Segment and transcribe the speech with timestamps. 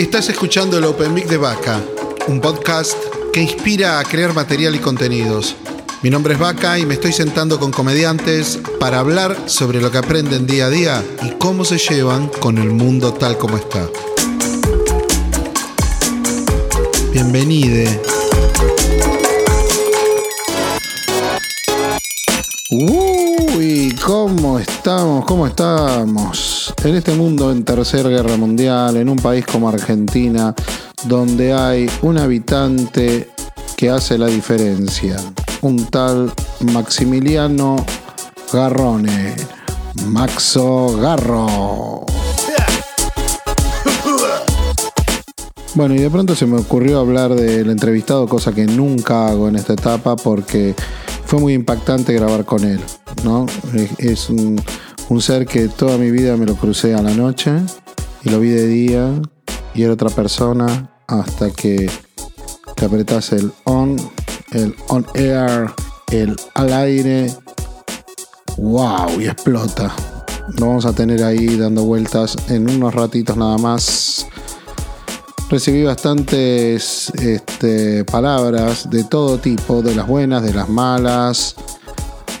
[0.00, 1.78] Estás escuchando el Open Mic de Vaca,
[2.26, 2.96] un podcast
[3.34, 5.54] que inspira a crear material y contenidos.
[6.02, 9.98] Mi nombre es Vaca y me estoy sentando con comediantes para hablar sobre lo que
[9.98, 13.90] aprenden día a día y cómo se llevan con el mundo tal como está.
[17.12, 18.00] Bienvenide.
[22.70, 25.26] Uy, ¿cómo estamos?
[25.26, 26.59] ¿Cómo estamos?
[26.82, 30.54] En este mundo en tercera guerra mundial, en un país como Argentina,
[31.04, 33.28] donde hay un habitante
[33.76, 35.16] que hace la diferencia,
[35.60, 36.32] un tal
[36.72, 37.84] Maximiliano
[38.50, 39.34] Garrone,
[40.06, 42.06] Maxo Garro.
[45.74, 49.56] Bueno, y de pronto se me ocurrió hablar del entrevistado, cosa que nunca hago en
[49.56, 50.74] esta etapa porque
[51.26, 52.80] fue muy impactante grabar con él,
[53.22, 53.46] ¿no?
[53.98, 54.60] Es un,
[55.10, 57.52] un ser que toda mi vida me lo crucé a la noche
[58.22, 59.10] y lo vi de día
[59.74, 61.90] y era otra persona hasta que
[62.76, 63.96] te apretas el on,
[64.52, 65.68] el on air,
[66.12, 67.34] el al aire.
[68.56, 69.20] ¡Wow!
[69.20, 69.92] Y explota.
[70.58, 74.28] Lo vamos a tener ahí dando vueltas en unos ratitos nada más.
[75.48, 81.56] Recibí bastantes este, palabras de todo tipo, de las buenas, de las malas,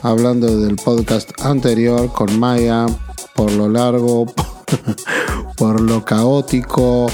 [0.02, 2.86] hablando del podcast anterior con Maya,
[3.34, 4.26] por lo largo,
[5.56, 7.08] por lo caótico,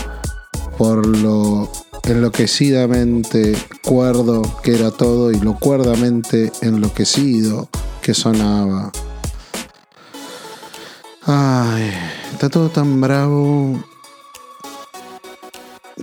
[0.78, 1.70] por lo
[2.04, 7.68] enloquecidamente cuerdo que era todo y lo cuerdamente enloquecido
[8.00, 8.92] que sonaba.
[11.22, 11.92] Ay,
[12.32, 13.82] está todo tan bravo.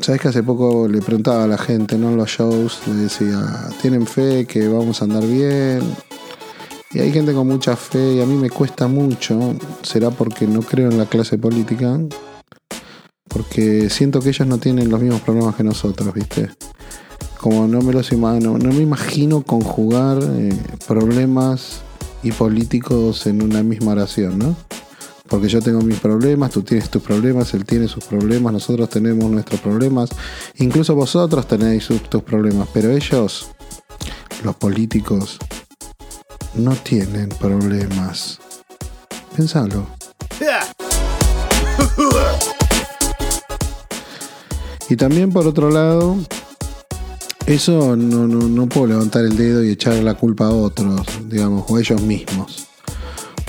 [0.02, 2.10] Sabes que hace poco le preguntaba a la gente, ¿no?
[2.10, 5.96] En los shows, le decía, ¿tienen fe que vamos a andar bien?
[6.94, 9.56] Y hay gente con mucha fe y a mí me cuesta mucho.
[9.82, 12.00] ¿Será porque no creo en la clase política?
[13.28, 16.52] Porque siento que ellos no tienen los mismos problemas que nosotros, ¿viste?
[17.40, 20.56] Como no me los imagino, no me imagino conjugar eh,
[20.88, 21.82] problemas
[22.22, 24.56] y políticos en una misma oración, ¿no?
[25.28, 29.32] Porque yo tengo mis problemas, tú tienes tus problemas, él tiene sus problemas, nosotros tenemos
[29.32, 30.10] nuestros problemas,
[30.58, 33.48] incluso vosotros tenéis sus- tus problemas, pero ellos,
[34.44, 35.40] los políticos,
[36.56, 38.40] no tienen problemas.
[39.36, 39.88] Pensalo.
[44.90, 46.18] Y también por otro lado,
[47.46, 51.66] eso no, no, no puedo levantar el dedo y echar la culpa a otros, digamos,
[51.68, 52.68] o a ellos mismos.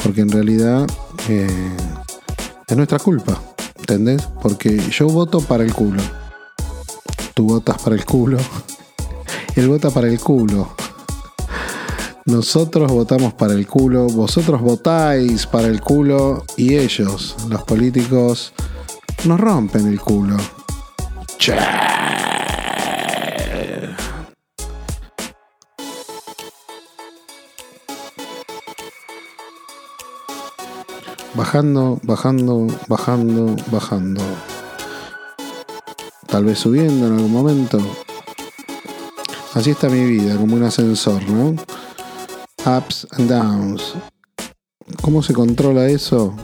[0.02, 0.86] Porque en realidad
[1.28, 1.76] eh,
[2.66, 3.40] es nuestra culpa,
[3.76, 4.22] ¿entendés?
[4.42, 6.02] Porque yo voto para el culo.
[7.34, 8.38] Tú votas para el culo.
[9.56, 10.74] Él vota para el culo.
[12.26, 18.54] Nosotros votamos para el culo, vosotros votáis para el culo y ellos, los políticos,
[19.26, 20.38] nos rompen el culo.
[21.36, 21.54] Che.
[31.34, 34.22] Bajando, bajando, bajando, bajando.
[36.26, 37.78] Tal vez subiendo en algún momento.
[39.52, 41.54] Así está mi vida, como un ascensor, ¿no?
[42.66, 43.92] Ups and downs.
[45.02, 46.34] ¿Cómo se controla eso?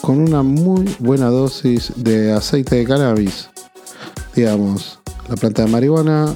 [0.00, 3.50] Con una muy buena dosis de aceite de cannabis.
[4.34, 4.98] Digamos,
[5.28, 6.34] la planta de marihuana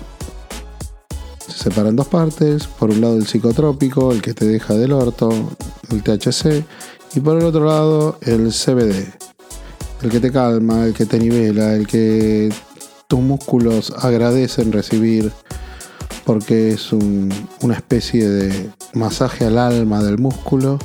[1.48, 2.66] se separa en dos partes.
[2.66, 5.30] Por un lado el psicotrópico, el que te deja del orto,
[5.90, 6.62] el THC.
[7.14, 9.14] Y por el otro lado el CBD.
[10.02, 12.52] El que te calma, el que te nivela, el que
[13.08, 15.32] tus músculos agradecen recibir
[16.26, 17.32] porque es un-
[17.62, 20.78] una especie de masaje al alma del músculo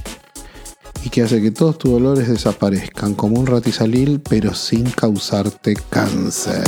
[1.04, 6.64] y que hace que todos tus dolores desaparezcan como un ratizalil pero sin causarte cáncer.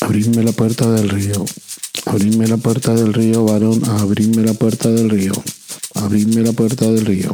[0.00, 1.44] Abridme la puerta del río.
[2.06, 3.82] Abridme la puerta del río, varón.
[3.88, 5.32] Abridme la puerta del río.
[5.94, 7.30] Abridme la puerta del río.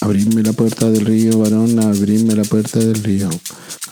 [0.00, 1.78] Abridme la puerta del río, varón.
[1.78, 3.28] Abridme la puerta del río.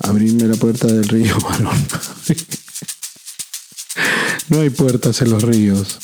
[0.00, 1.86] Abridme la puerta del río, varón.
[4.48, 5.98] No hay puertas en los ríos.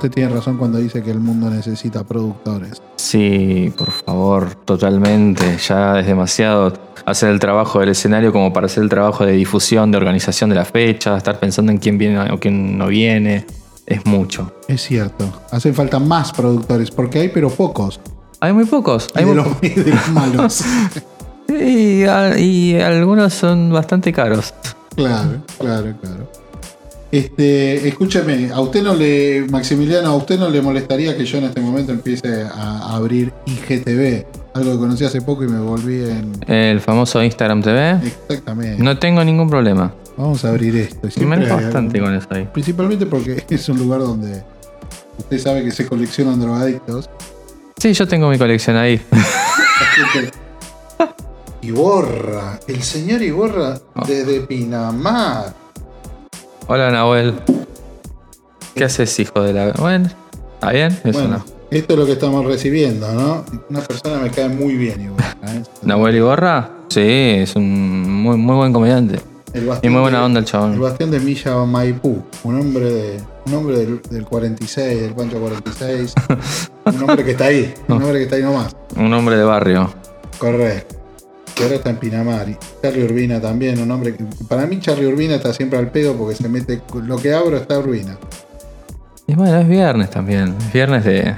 [0.00, 2.80] Usted tiene razón cuando dice que el mundo necesita productores.
[2.96, 5.58] Sí, por favor, totalmente.
[5.58, 6.72] Ya es demasiado
[7.04, 10.56] hacer el trabajo del escenario como para hacer el trabajo de difusión, de organización de
[10.56, 13.44] la fecha, estar pensando en quién viene o quién no viene.
[13.84, 14.50] Es mucho.
[14.68, 15.30] Es cierto.
[15.50, 18.00] Hacen falta más productores, porque hay pero pocos.
[18.40, 19.06] Hay muy pocos.
[19.14, 20.64] Hay de, muy los, de los malos.
[21.50, 24.54] Y, y algunos son bastante caros.
[24.96, 26.39] claro, claro, claro.
[27.12, 31.44] Este, escúcheme, a usted no le, Maximiliano, a usted no le molestaría que yo en
[31.44, 36.32] este momento empiece a abrir IGTV, algo que conocí hace poco y me volví en.
[36.46, 37.98] El famoso Instagram TV.
[38.28, 38.80] Exactamente.
[38.82, 39.92] No tengo ningún problema.
[40.16, 41.00] Vamos a abrir esto.
[41.02, 42.48] Me Siempre enojo bastante con eso ahí.
[42.52, 44.44] Principalmente porque es un lugar donde
[45.18, 47.10] usted sabe que se coleccionan drogadictos.
[47.76, 49.00] Sí, yo tengo mi colección ahí.
[51.62, 54.06] Iborra, el señor Iborra Oh.
[54.06, 55.54] desde Pinamar.
[56.72, 57.34] Hola, Nahuel.
[58.76, 59.72] ¿Qué haces, hijo de la.?
[59.72, 60.08] Bueno,
[60.54, 60.92] ¿está bien?
[61.04, 61.44] Eso Bueno, no.
[61.68, 63.44] esto es lo que estamos recibiendo, ¿no?
[63.68, 65.34] Una persona me cae muy bien, Iborra.
[65.48, 65.62] ¿eh?
[65.82, 66.70] ¿Nahuel Iborra?
[66.88, 69.18] Sí, es un muy, muy buen comediante.
[69.52, 70.80] El Y muy buena de- onda el El chabón.
[70.80, 76.14] bastión de Milla Maipú, un hombre de un hombre del, del 46, del Pancho 46,
[76.84, 79.90] un hombre que está ahí, un hombre que está ahí nomás, Un hombre de barrio.
[80.38, 80.99] correcto.
[81.60, 82.48] Que ahora está en Pinamar.
[82.48, 86.14] Y Charlie Urbina también, un hombre que para mí Charlie Urbina está siempre al pedo
[86.16, 88.16] porque se mete lo que abro está Urbina.
[89.26, 90.54] Y bueno, es viernes también.
[90.66, 91.34] Es viernes de.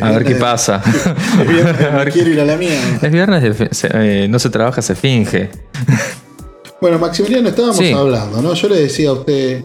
[0.00, 0.82] A ver qué pasa.
[1.40, 2.78] Es viernes, quiero ir a la mía.
[3.02, 3.68] Es viernes de.
[3.74, 5.50] se- eh, no se trabaja, se finge.
[6.80, 7.92] Bueno, Maximiliano, estábamos Sí.
[7.92, 8.54] hablando, ¿no?
[8.54, 9.62] Yo le decía a usted,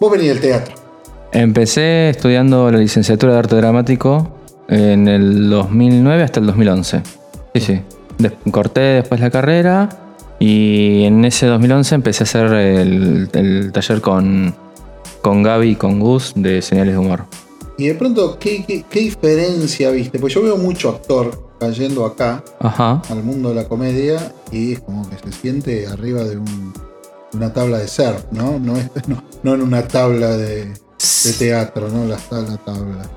[0.00, 0.74] vos venís del teatro.
[1.32, 4.38] Empecé estudiando la licenciatura de arte dramático
[4.68, 7.02] en el 2009 hasta el 2011.
[7.54, 7.72] Sí, sí.
[7.72, 7.82] Des-
[8.50, 9.88] corté después la carrera
[10.38, 14.54] y en ese 2011 empecé a hacer el, el taller con,
[15.22, 17.24] con Gaby y con Gus de señales de humor.
[17.78, 20.18] Y de pronto, ¿qué, qué, qué diferencia viste?
[20.18, 23.00] Pues yo veo mucho actor cayendo acá Ajá.
[23.08, 26.72] al mundo de la comedia y es como que se siente arriba de un-
[27.34, 28.58] una tabla de surf, ¿no?
[28.58, 32.04] No, es- no, no en una tabla de, de teatro, ¿no?
[32.04, 33.08] La, la tabla.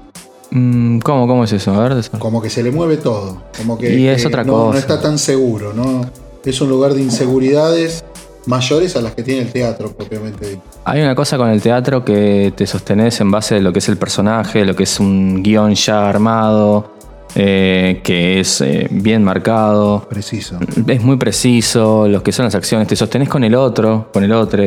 [0.58, 1.74] Mm, ¿Cómo, ¿Cómo es eso?
[1.74, 2.10] A ver.
[2.18, 3.44] Como que se le mueve todo.
[3.58, 4.72] Como que, Y es que otra no, cosa.
[4.74, 6.10] no está tan seguro, ¿no?
[6.46, 8.06] Es un lugar de inseguridades
[8.46, 10.62] mayores a las que tiene el teatro, propiamente dicho.
[10.86, 13.90] Hay una cosa con el teatro que te sostenés en base a lo que es
[13.90, 16.94] el personaje, lo que es un guion ya armado,
[17.34, 20.08] eh, que es eh, bien marcado.
[20.08, 20.58] Preciso.
[20.88, 24.32] Es muy preciso, lo que son las acciones, te sostenés con el otro, con el
[24.32, 24.64] otro,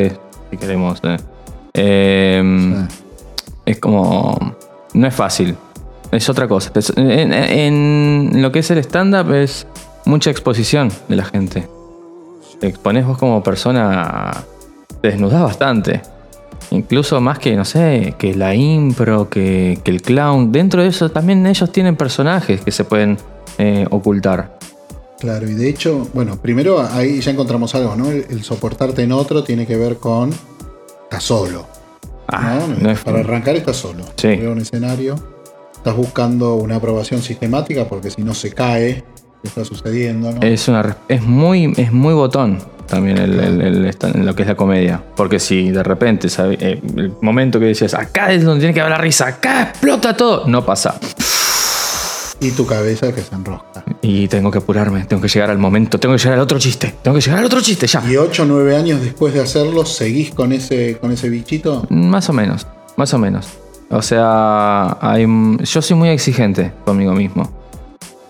[0.51, 1.01] si queremos.
[1.05, 1.17] eh.
[1.75, 2.87] Eh,
[3.65, 4.37] Es como.
[4.95, 5.55] No es fácil,
[6.13, 6.73] es otra cosa.
[6.97, 9.67] En, en lo que es el stand-up es
[10.05, 11.69] mucha exposición de la gente.
[12.61, 14.33] Te exponés vos como persona,
[15.01, 16.01] te desnudás bastante.
[16.71, 20.53] Incluso más que, no sé, que la impro, que, que el clown.
[20.53, 23.17] Dentro de eso también ellos tienen personajes que se pueden
[23.59, 24.59] eh, ocultar.
[25.21, 28.11] Claro, y de hecho, bueno, primero ahí ya encontramos algo, ¿no?
[28.11, 30.31] El, el soportarte en otro tiene que ver con.
[31.05, 31.67] Estás solo.
[32.29, 32.77] Ah, ¿no?
[32.83, 34.05] no es- Para arrancar estás solo.
[34.17, 34.29] Sí.
[34.29, 35.15] Veo un escenario.
[35.89, 39.05] Estás buscando una aprobación sistemática porque si no se cae,
[39.41, 40.31] ¿qué está sucediendo?
[40.33, 40.43] ¿no?
[40.43, 44.49] Es, una, es, muy, es muy botón también el, el- el esta- lo que es
[44.49, 45.03] la comedia.
[45.17, 46.29] Porque si de repente,
[46.61, 50.15] eh, el momento que decías, acá es donde tiene que haber la risa, acá explota
[50.15, 51.01] todo, no pasa.
[52.41, 53.83] Y tu cabeza que se enrosca.
[54.03, 56.97] Y tengo que apurarme, tengo que llegar al momento, tengo que llegar al otro chiste,
[57.01, 58.05] tengo que llegar al otro chiste ya.
[58.07, 61.87] Y 8 o 9 años después de hacerlo, ¿seguís con ese, con ese bichito?
[61.89, 63.49] Más o menos, más o menos.
[63.91, 64.99] O sea,
[65.61, 67.49] yo soy muy exigente conmigo mismo.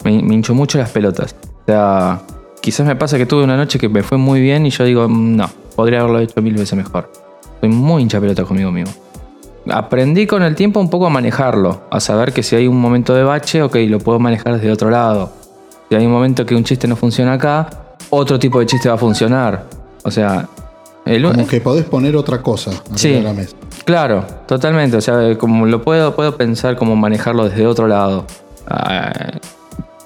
[0.05, 1.34] Me, me hincho mucho las pelotas.
[1.62, 2.20] O sea,
[2.60, 5.08] quizás me pasa que tuve una noche que me fue muy bien y yo digo,
[5.08, 7.10] "Mm, no, podría haberlo hecho mil veces mejor.
[7.60, 8.93] Soy muy hincha pelota conmigo mismo.
[9.70, 13.14] Aprendí con el tiempo un poco a manejarlo, a saber que si hay un momento
[13.14, 15.30] de bache, ok, lo puedo manejar desde otro lado.
[15.88, 17.68] Si hay un momento que un chiste no funciona acá,
[18.11, 19.64] otro tipo de chiste va a funcionar.
[20.04, 20.49] O sea,
[21.09, 23.21] el, Como que podés poner otra cosa Sí.
[23.21, 23.57] la mesa.
[23.85, 24.97] Claro, totalmente.
[24.97, 28.27] O sea, como lo puedo, puedo pensar como manejarlo desde otro lado.
[28.69, 29.12] Ah,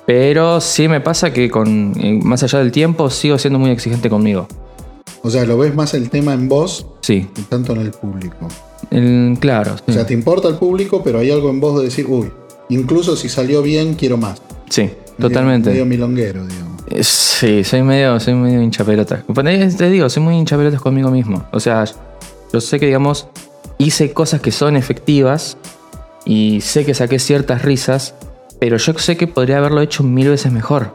[0.07, 4.09] pero sí me pasa que con eh, más allá del tiempo sigo siendo muy exigente
[4.11, 4.47] conmigo.
[5.23, 8.49] O sea, lo ves más el tema en vos Sí, que tanto en el público.
[8.91, 9.77] el- claro.
[9.87, 12.31] O sea, te importa el público, pero hay algo en vos de decir, uy,
[12.69, 14.43] incluso si salió bien, quiero más.
[14.69, 15.71] Sí, Medio- totalmente.
[15.71, 16.72] Medio milonguero, digamos.
[16.95, 19.25] Eh, Sí, soy medio, soy medio hincha pelotas.
[19.77, 21.45] Te digo, soy muy hincha pelotas conmigo mismo.
[21.51, 21.85] O sea,
[22.53, 23.27] yo sé que, digamos,
[23.79, 25.57] hice cosas que son efectivas
[26.25, 28.15] y sé que saqué ciertas risas,
[28.61, 30.93] pero yo sé que podría haberlo hecho mil veces mejor.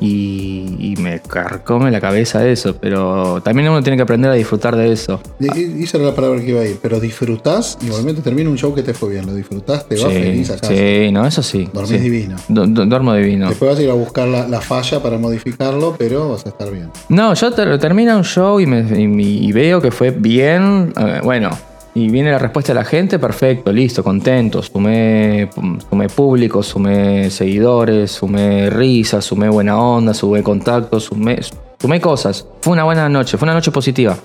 [0.00, 4.76] Y, y me carcome la cabeza eso, pero también uno tiene que aprender a disfrutar
[4.76, 5.20] de eso.
[5.40, 6.78] Esa era la palabra que iba a ir.
[6.80, 9.26] Pero disfrutás, igualmente termina un show que te fue bien.
[9.26, 10.72] Lo disfrutás, te vas Sí, feliz a casa.
[10.72, 11.68] sí, no, eso sí.
[11.72, 11.98] Dormís sí.
[11.98, 12.36] divino.
[12.48, 13.48] Du- du- duermo divino.
[13.48, 16.70] Después vas a ir a buscar la, la falla para modificarlo, pero vas a estar
[16.70, 16.90] bien.
[17.08, 20.92] No, yo ter- termina un show y, me- y- y veo que fue bien.
[20.96, 21.50] eh, bueno,
[21.98, 24.62] y viene la respuesta de la gente, perfecto, listo, contento.
[24.62, 25.50] Sumé,
[25.88, 31.40] sumé público, sumé seguidores, sumé risas, sumé buena onda, sumé contactos, sumé,
[31.78, 32.46] sumé cosas.
[32.60, 34.16] Fue una buena noche, fue una noche positiva.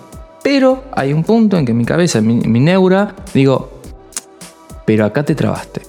[0.43, 3.71] Pero hay un punto en que mi cabeza, mi, mi neura, digo,
[4.85, 5.81] pero acá te trabaste.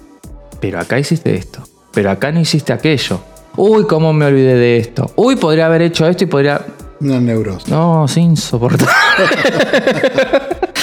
[0.60, 1.62] Pero acá hiciste esto.
[1.92, 3.20] Pero acá no hiciste aquello.
[3.56, 5.10] Uy, cómo me olvidé de esto.
[5.16, 6.64] Uy, podría haber hecho esto y podría.
[7.00, 7.68] Una neurosis.
[7.68, 8.92] No, es insoportable.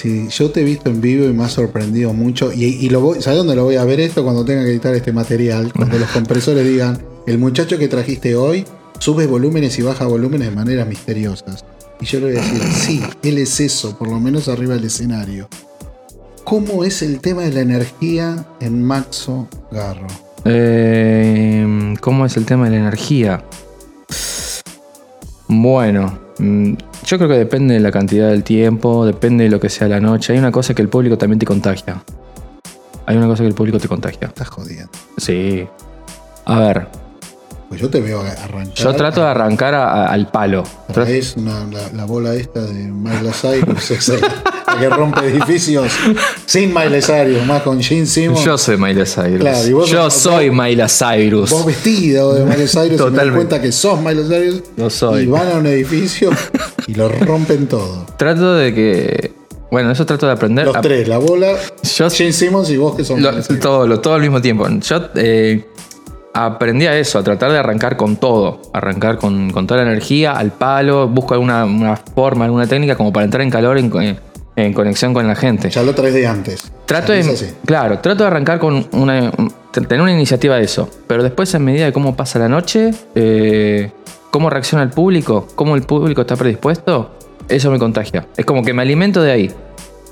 [0.00, 2.52] Sí, yo te he visto en vivo y me ha sorprendido mucho.
[2.52, 4.22] Y, lo voy, ¿sabes dónde lo voy a ver esto?
[4.22, 5.72] Cuando tenga que editar este material.
[5.72, 8.64] Cuando los compresores digan, el muchacho que trajiste hoy
[9.00, 11.64] sube volúmenes y baja volúmenes de maneras misteriosas.
[12.00, 14.84] Y yo le voy a decir, sí, él es eso, por lo menos arriba del
[14.84, 15.48] escenario.
[16.44, 20.06] ¿Cómo es el tema de la energía en Maxo Garro?
[20.44, 23.44] Eh, ¿Cómo es el tema de la energía?
[25.48, 29.88] Bueno, yo creo que depende de la cantidad del tiempo, depende de lo que sea
[29.88, 30.32] la noche.
[30.32, 32.02] Hay una cosa que el público también te contagia.
[33.06, 34.28] Hay una cosa que el público te contagia.
[34.28, 34.90] Estás jodiendo.
[35.16, 35.66] Sí.
[36.44, 36.86] A ver,
[37.68, 38.74] Pues yo te veo arrancar.
[38.74, 40.62] yo trato de arrancar a- a- al palo.
[40.92, 43.90] Traes una- la, la bola esta de Miley Cyrus,
[44.78, 45.92] que rompe edificios
[46.46, 48.44] sin Miley Cyrus, más con Gene Simmons.
[48.44, 49.40] Yo soy Miley Cyrus.
[49.40, 51.50] Claro, y vos- yo soy Miley Cyrus.
[51.50, 53.36] Vos vestido de Miley Cyrus y me das Totalmente.
[53.36, 54.62] cuenta que sos Miley Cyrus.
[54.76, 55.22] Lo soy.
[55.22, 56.30] Y van a un edificio
[56.86, 58.06] y lo rompen todo.
[58.16, 59.32] Trato de que.
[59.70, 60.64] Bueno, eso trato de aprender.
[60.66, 61.52] Los tres, la bola,
[61.96, 64.66] Yo Gene Simmons y vos que sos Lo- todo, lo- todo al mismo tiempo.
[64.68, 65.66] Yo eh,
[66.32, 68.62] aprendí a eso, a tratar de arrancar con todo.
[68.72, 71.06] Arrancar con, con toda la energía, al palo.
[71.08, 73.90] Busco alguna una forma, alguna técnica como para entrar en calor, en,
[74.58, 75.70] en- conexión con la gente.
[75.70, 76.70] Ya lo traes de antes.
[76.86, 77.52] Trato de, así.
[77.64, 80.88] claro, trato de arrancar con una, un- tener una iniciativa de eso.
[81.06, 83.90] Pero después, en medida de cómo pasa la noche, eh,
[84.30, 87.10] cómo reacciona el público, cómo el público está predispuesto,
[87.48, 88.26] eso me contagia.
[88.36, 89.50] Es como que me alimento de ahí.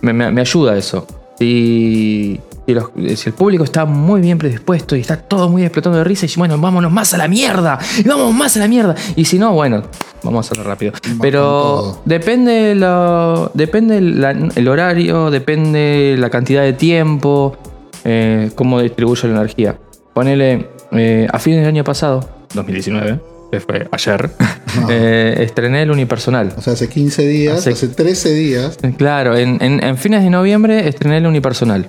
[0.03, 1.07] Me, me- me ayuda eso.
[1.38, 5.99] Si, si, los- si el público está muy bien predispuesto y está todo muy explotando
[5.99, 8.95] de risa, y bueno, vámonos más a la mierda, y vamos más a la mierda.
[9.15, 9.83] Y si no, bueno,
[10.23, 10.93] vamos a hacerlo rápido.
[11.21, 17.57] Pero depende, lo, depende la- el horario, depende la cantidad de tiempo,
[18.05, 19.77] eh, cómo distribuyo la energía.
[20.15, 23.21] Ponele, eh, a fines del año pasado, 2019,
[23.53, 24.31] que fue ayer,
[24.89, 26.53] eh, estrené el unipersonal.
[26.57, 28.79] O sea, hace 15 días, Hace- hace, 13 días.
[28.97, 31.89] Claro, en, en- en fines de noviembre estrené el unipersonal.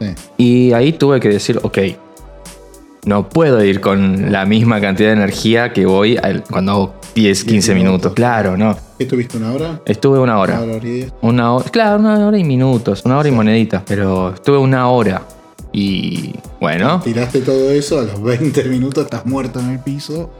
[0.00, 0.06] Sí.
[0.36, 1.78] Y ahí tuve que decir, ok,
[3.06, 6.18] no puedo ir con la misma cantidad de energía que voy
[6.50, 8.12] cuando hago 10, 15 minutos.
[8.14, 8.76] Claro, no.
[8.98, 9.80] ¿Qué tuviste una hora?
[9.84, 10.60] Estuve una hora.
[10.60, 11.12] Una hora y diez.
[11.20, 15.22] Una hora, claro, una hora y minutos, una hora y moneditas, pero estuve una hora.
[15.72, 20.30] Y bueno, Tiraste todo eso, a los 20 minutos estás muerto en el piso.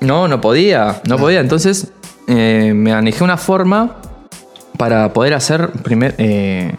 [0.00, 1.40] no, no podía, no podía.
[1.40, 1.92] Entonces
[2.28, 3.96] eh, me manejé una forma
[4.76, 6.74] para poder hacer primer, eh,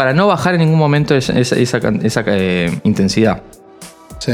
[0.00, 3.42] para no bajar en ningún momento esa, eh, intensidad.
[4.18, 4.32] Sí.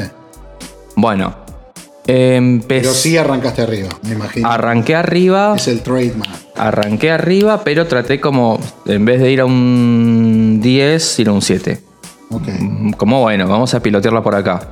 [0.95, 1.35] Bueno,
[2.07, 4.49] empecé, Pero sí arrancaste arriba, me imagino.
[4.49, 5.55] arranqué arriba.
[5.57, 6.31] Es el trademark.
[6.55, 11.43] Arranqué arriba, pero traté como, en vez de ir a un 10, ir a un
[11.43, 11.81] 7.
[12.31, 12.45] Ok.
[12.97, 14.69] Como bueno, vamos a pilotearla por acá.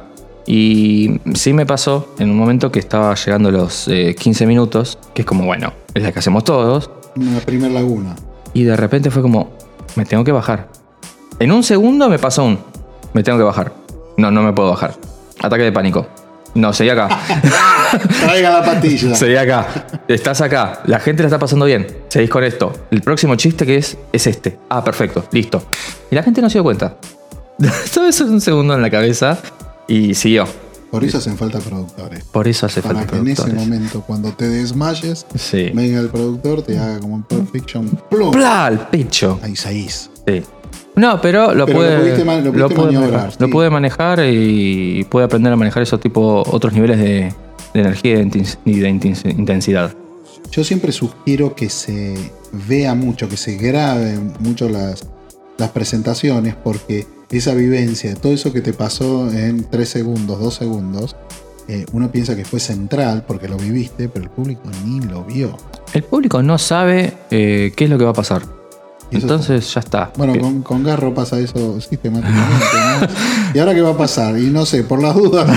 [0.47, 5.23] Y sí me pasó en un momento que estaba llegando los eh, 15 minutos, que
[5.23, 6.89] es como bueno, es la que hacemos todos.
[7.17, 8.15] Una primer laguna.
[8.53, 9.51] Y de repente fue como,
[9.97, 10.84] me tengo que bajar.
[11.45, 12.59] En un segundo me pasó un,
[13.13, 13.71] me tengo que bajar.
[14.17, 14.95] No, no me puedo bajar.
[15.43, 16.07] Ataque de pánico.
[16.55, 17.07] No, seguí acá.
[18.23, 19.15] Traiga la patilla.
[19.15, 19.87] seguí acá.
[20.09, 20.81] Estás acá.
[20.87, 21.87] La gente la está pasando bien.
[22.09, 22.73] Seguís con esto.
[22.91, 24.59] El próximo chiste que es, es este.
[24.71, 25.27] Ah, perfecto.
[25.33, 25.63] Listo.
[26.11, 26.97] Y la gente no se dio cuenta.
[27.93, 29.37] Todo eso en un segundo en la cabeza
[29.87, 30.47] y siguió.
[30.91, 32.25] Por eso hacen falta productores.
[32.25, 35.73] Por eso hace Para falta que en ese momento, cuando te desmayes, Sí.
[35.75, 37.87] venga el productor, te haga como en Pulp Fiction.
[38.09, 38.31] ¡plum!
[38.31, 38.65] ¡Pla!
[38.65, 39.39] al pecho.
[39.43, 40.09] Ahí salís.
[40.27, 40.43] Sí.
[40.97, 43.41] No, pero lo Pero lo pude, pudiste lo pudiste pude maniobrar, manejar.
[43.41, 47.33] Lo pude manejar y pude aprender a manejar esos tipo, otros niveles de,
[47.75, 48.21] de energía
[48.65, 49.95] y de intensidad.
[50.51, 52.15] Yo siempre sugiero que se
[52.53, 55.09] vea mucho, que se graben mucho las,
[55.59, 61.17] las presentaciones, porque esa vivencia, todo eso que te pasó en 3 segundos, 2 segundos,
[61.67, 65.57] eh, uno piensa que fue central porque lo viviste, pero el público ni lo vio.
[65.93, 68.43] El público no sabe eh, qué es lo que va a pasar.
[69.11, 70.11] Entonces ya está.
[70.17, 72.67] Bueno, con, con Garro pasa eso sistemáticamente.
[73.01, 73.07] ¿no?
[73.55, 74.37] ¿Y ahora qué va a pasar?
[74.39, 75.49] Y no sé, por las dudas,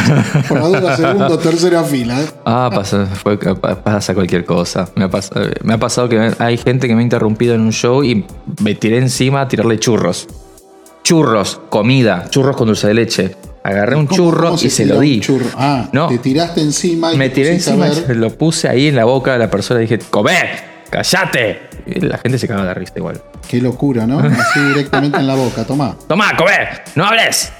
[0.48, 2.22] por las dudas, segundo, tercera fila.
[2.22, 2.26] ¿eh?
[2.46, 4.88] Ah, pasa, fue- pasa cualquier cosa.
[4.96, 7.72] Me ha, pasado, me ha pasado que hay gente que me ha interrumpido en un
[7.72, 8.26] show y
[8.62, 10.28] me tiré encima a tirarle churros.
[11.04, 13.36] Churros, comida, churros con dulce de leche.
[13.64, 15.20] Agarré un ¿Cómo- churro cómo se y se lo un di.
[15.20, 15.46] churro?
[15.56, 16.08] Ah, No.
[16.08, 19.06] te tiraste encima y Me te tiré encima, y se lo puse ahí en la
[19.06, 20.32] boca de la persona y dije, ¡Come!
[20.90, 21.60] ¡Cállate!
[22.02, 23.22] La gente se cagaba de risa igual.
[23.48, 24.20] Qué locura, ¿no?
[24.20, 25.96] Así directamente en la boca, tomá.
[26.08, 26.52] ¡Toma, come!
[26.96, 27.52] ¡No hables!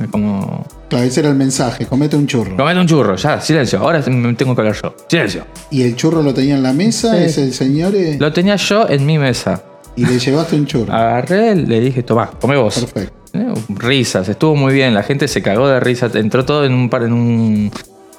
[0.00, 0.64] Es Como.
[0.88, 2.56] Claro, ese era el mensaje, comete un churro.
[2.56, 3.78] Comete un churro, ya, silencio.
[3.80, 4.94] Ahora me tengo que hablar yo.
[5.08, 5.46] Silencio.
[5.70, 7.24] ¿Y el churro lo tenía en la mesa, Sí.
[7.24, 7.94] ese señor?
[7.94, 9.62] eh, Lo tenía yo en mi mesa.
[9.96, 10.92] Y le llevaste un churro.
[10.92, 12.78] Agarré, le dije, tomá, come vos.
[12.78, 13.14] Perfecto.
[13.34, 14.92] Eh, Risas, estuvo muy bien.
[14.94, 16.14] La gente se cagó de risas.
[16.14, 17.70] Entró todo en un par en un.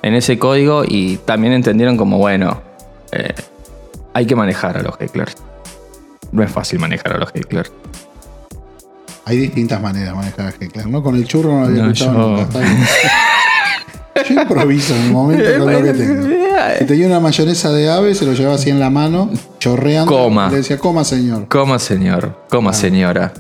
[0.02, 2.62] en ese código y también entendieron como, bueno,
[3.12, 3.34] eh,
[4.14, 5.36] hay que manejar a los hecklers.
[6.32, 7.72] No es fácil manejar a los hecklers.
[9.26, 11.02] Hay distintas maneras de manejar a Heckler, ¿no?
[11.02, 12.60] Con el churro no lo había No, escuchado yo- nunca.
[14.30, 16.28] Yo improviso en el momento con lo que tengo.
[16.80, 19.30] Si tenía una mayonesa de ave, se lo llevaba así en la mano,
[19.60, 20.12] chorreando.
[20.12, 20.50] Coma.
[20.50, 21.48] Le decía, coma, señor.
[21.48, 22.46] Coma, señor.
[22.50, 23.34] Coma, señora.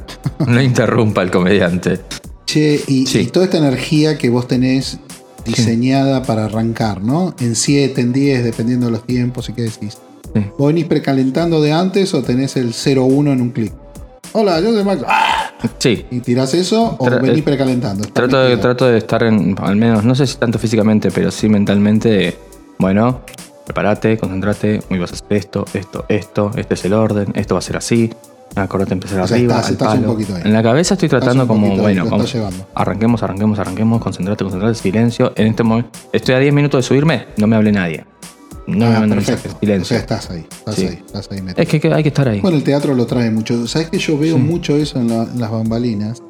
[0.47, 1.99] No interrumpa al comediante.
[2.45, 3.19] Che, y, Sí.
[3.19, 4.97] y toda esta energía que vos tenés
[5.45, 7.35] diseñada para arrancar, ¿no?
[7.39, 9.97] En 7, en 10, dependiendo de los tiempos y qué decís.
[10.35, 10.41] Sí.
[10.57, 13.73] ¿Vos venís precalentando de antes o tenés el 0-1 en un clic?
[14.31, 15.03] Hola, yo soy Max.
[15.07, 15.51] ¡Ah!
[15.77, 16.05] Sí.
[16.09, 18.07] ¿Y tirás eso o Tra- venís eh, precalentando?
[18.07, 21.47] Trato de, trato de estar en, al menos, no sé si tanto físicamente, pero sí
[21.49, 22.35] mentalmente,
[22.79, 23.21] bueno,
[23.65, 27.59] prepárate, concentrate, hoy vas a hacer esto, esto, esto, este es el orden, esto va
[27.59, 28.11] a ser así,
[28.55, 30.13] acordate empezar O sea, arriba, estás- al estás un palo.
[30.13, 30.41] poquito ahí.
[30.45, 32.03] En la cabeza estoy tratando como, poquito bueno,
[32.73, 35.31] arranquemos, arranquemos, arranquemos, concentrate, concentrate, silencio.
[35.35, 38.03] En este momento, estoy a 10 minutos de subirme, no me hable nadie.
[38.65, 39.57] No me Ah, manden perfecto.
[39.61, 40.85] O sea, estás ahí, estás Sí.
[40.87, 41.61] ahí, estás ahí metido.
[41.63, 42.39] es que, que hay que estar ahí.
[42.39, 43.67] Bueno, el teatro lo trae mucho.
[43.67, 46.21] ¿Sabes que yo veo mucho eso en, la- en las bambalinas?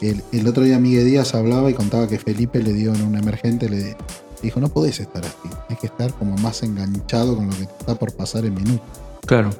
[0.00, 3.14] El, el otro día Miguel Díaz hablaba y contaba que Felipe le dio en un
[3.16, 3.94] emergente, le
[4.42, 7.94] dijo, no podés estar así, hay que estar como más enganchado con lo que está
[7.94, 8.80] por pasar en minutos.
[9.26, 9.50] claro.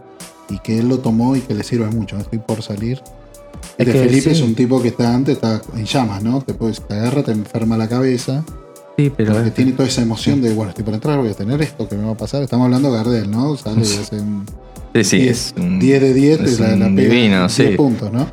[0.49, 2.19] Y que él lo tomó y que le sirve mucho.
[2.19, 3.01] Estoy por salir.
[3.79, 4.31] El Es de que Felipe sí.
[4.31, 6.43] es un tipo que está antes, está en llamas, ¿no?
[6.43, 8.45] Te, puedes, te agarra, te enferma la cabeza.
[8.97, 11.35] Sí, pero Porque es- tiene toda esa emoción de, bueno, estoy por entrar, voy a
[11.35, 12.43] tener esto que me va a pasar.
[12.43, 13.57] Estamos hablando de Gardel, ¿no?
[13.57, 14.45] Sale y hace un
[14.95, 17.65] sí, sí, 10, es un- 10 de 10, es la, la pega divino, 10 sí.
[17.77, 18.27] puntos, ¿no?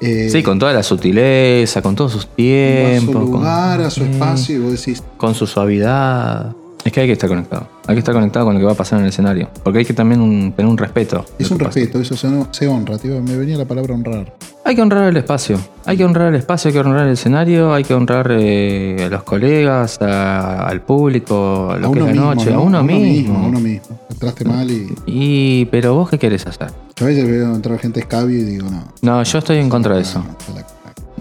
[0.00, 3.04] Eh, Sí, con toda la sutileza, con todos sus va a tiempos.
[3.04, 4.10] su con- lugar, a su Sí.
[4.10, 6.54] espacio, y vos decís, con su suavidad.
[6.90, 7.68] Es que hay que estar conectado.
[7.86, 9.48] Hay que estar conectado con lo que va a pasar en el escenario.
[9.62, 11.24] Porque hay que también un- tener un respeto.
[11.38, 11.70] es un pasa.
[11.70, 13.22] respeto, eso se, se honra, tío.
[13.22, 14.34] Me venía la palabra honrar.
[14.64, 15.56] Hay que honrar el espacio.
[15.86, 19.08] Hay que honrar el espacio, hay que honrar el escenario, hay que honrar eh, a
[19.08, 22.58] los colegas, a- al público, a lo a que es uno la noche, ¿no?
[22.58, 23.38] a uno mismo.
[23.38, 24.00] A uno mismo.
[24.10, 24.92] Entraste mal y.
[25.06, 26.72] Y, pero vos qué querés hacer?
[26.96, 28.82] Yo a veces veo entrar gente escabio y digo, no.
[29.02, 30.24] No, yo estoy en contra de eso.
[30.56, 30.66] la.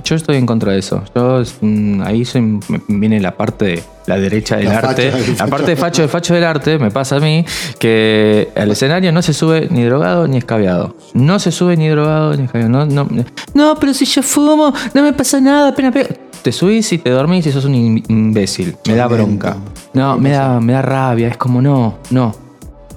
[0.03, 1.03] Yo estoy en contra de eso.
[1.15, 5.11] Yo, mm, ahí soy- viene la parte de la derecha del La arte.
[5.11, 7.45] facha, el la parte de facho, de facho del arte me pasa a mí
[7.79, 10.95] que al escenario no se sube ni drogado ni escabeado.
[11.13, 12.69] No se sube ni drogado ni escabeado.
[12.71, 13.07] No, no,
[13.53, 16.09] no, pero si yo fumo, no me pasa nada, apenas pego.
[16.41, 18.75] Te subís y te dormís y sos un im- imbécil.
[18.87, 19.57] Me da bronca.
[19.93, 21.27] No, me da, me da rabia.
[21.27, 22.33] Es como, no, no.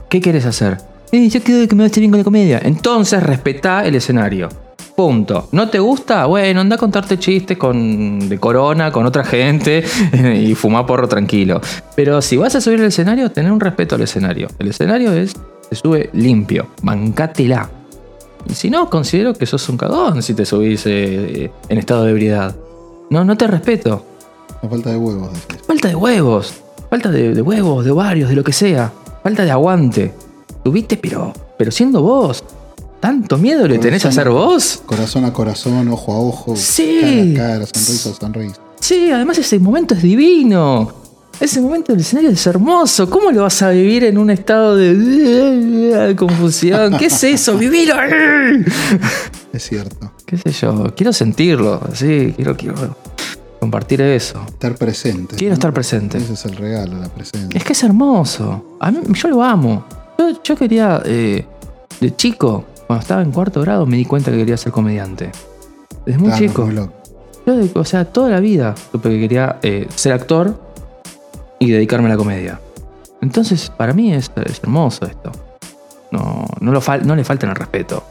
[0.09, 0.79] ¿Qué quieres hacer?
[1.11, 2.61] Eh, yo quiero que me vaya bien con la comedia.
[2.63, 4.49] Entonces respetá el escenario.
[4.97, 5.49] Punto.
[5.53, 6.27] ¿No te gusta?
[6.27, 9.85] Bueno, anda a contarte chistes con, de corona, con otra gente
[10.35, 11.61] y fumá porro tranquilo.
[11.97, 14.49] Pero si vas a subir al escenario, tener un respeto al escenario.
[14.59, 15.35] El escenario es,
[15.69, 16.69] se sube limpio.
[16.83, 17.71] Bancátela.
[18.49, 22.11] Y si no, considero que sos un cagón si te subís eh, en estado de
[22.11, 22.55] ebriedad.
[23.09, 24.05] No, no te respeto.
[24.63, 25.31] La falta de huevos.
[25.67, 26.55] Falta de huevos.
[26.91, 28.93] Falta de, de huevos, de ovarios, de lo que sea.
[29.23, 30.13] Falta de aguante.
[30.63, 32.45] Tuviste, pero, pero siendo vos.
[33.03, 34.81] ¿Tanto miedo le tenés a ser vos?
[34.87, 36.55] Corazón a corazón, ojo a ojo.
[36.55, 37.35] Sí.
[37.37, 38.57] Cara a cara, sonrisa a sonrisa.
[38.79, 40.93] Sí, además ese momento es divino.
[41.41, 43.11] Ese momento del escenario es hermoso.
[43.11, 46.97] ¿Cómo lo vas a vivir en un estado de confusión?
[46.97, 47.59] ¿Qué es eso?
[47.59, 47.97] ¡Vivilo!
[49.53, 50.13] Es cierto.
[50.25, 50.95] ¿Qué sé yo?
[50.95, 51.81] Quiero sentirlo.
[51.95, 52.97] Sí, quiero, quiero
[53.59, 54.41] compartir eso.
[54.47, 55.35] Estar presente.
[55.35, 55.55] Quiero ¿no?
[55.55, 56.19] estar presente.
[56.19, 57.59] Ese es el regalo, la presencia.
[57.59, 58.77] Es que es hermoso.
[58.79, 59.87] A mí, yo lo amo.
[60.17, 61.45] Yo, yo quería, eh,
[62.01, 65.31] de chico, cuando estaba en cuarto grado, me di cuenta que quería ser comediante.
[66.05, 66.67] Desde muy Claro, chico.
[66.67, 66.91] muy.
[67.47, 70.61] Yo, o sea, toda la vida supe que quería eh, ser actor
[71.59, 72.61] y dedicarme a la comedia.
[73.21, 75.33] Entonces, para mí es, es hermoso esto.
[76.11, 78.03] No, no, lo fal- no le falten el respeto.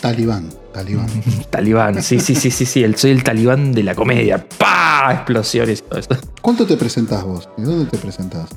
[0.00, 1.06] Talibán, talibán.
[1.50, 2.82] Talibán, sí, sí, sí, sí, sí.
[2.82, 4.44] El, soy el talibán de la comedia.
[4.58, 5.12] ¡Pah!
[5.12, 6.16] Explosiones y todo esto.
[6.40, 7.48] ¿Cuánto te presentás vos?
[7.56, 8.48] ¿Y dónde te presentás?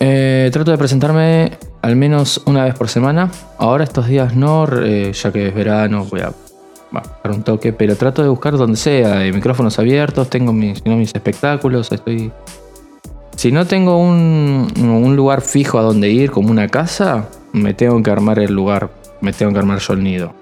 [0.00, 3.30] Eh, trato de presentarme al menos una vez por semana.
[3.58, 6.32] Ahora estos días no, eh, ya que es verano, voy a
[6.94, 10.84] va, dar un toque, pero trato de buscar donde sea, eh, micrófonos abiertos, tengo mis,
[10.84, 12.32] no, mis espectáculos, estoy...
[13.36, 18.00] Si no tengo un, un lugar fijo a donde ir, como una casa, me tengo
[18.00, 18.90] que armar el lugar,
[19.20, 20.34] me tengo que armar yo el nido.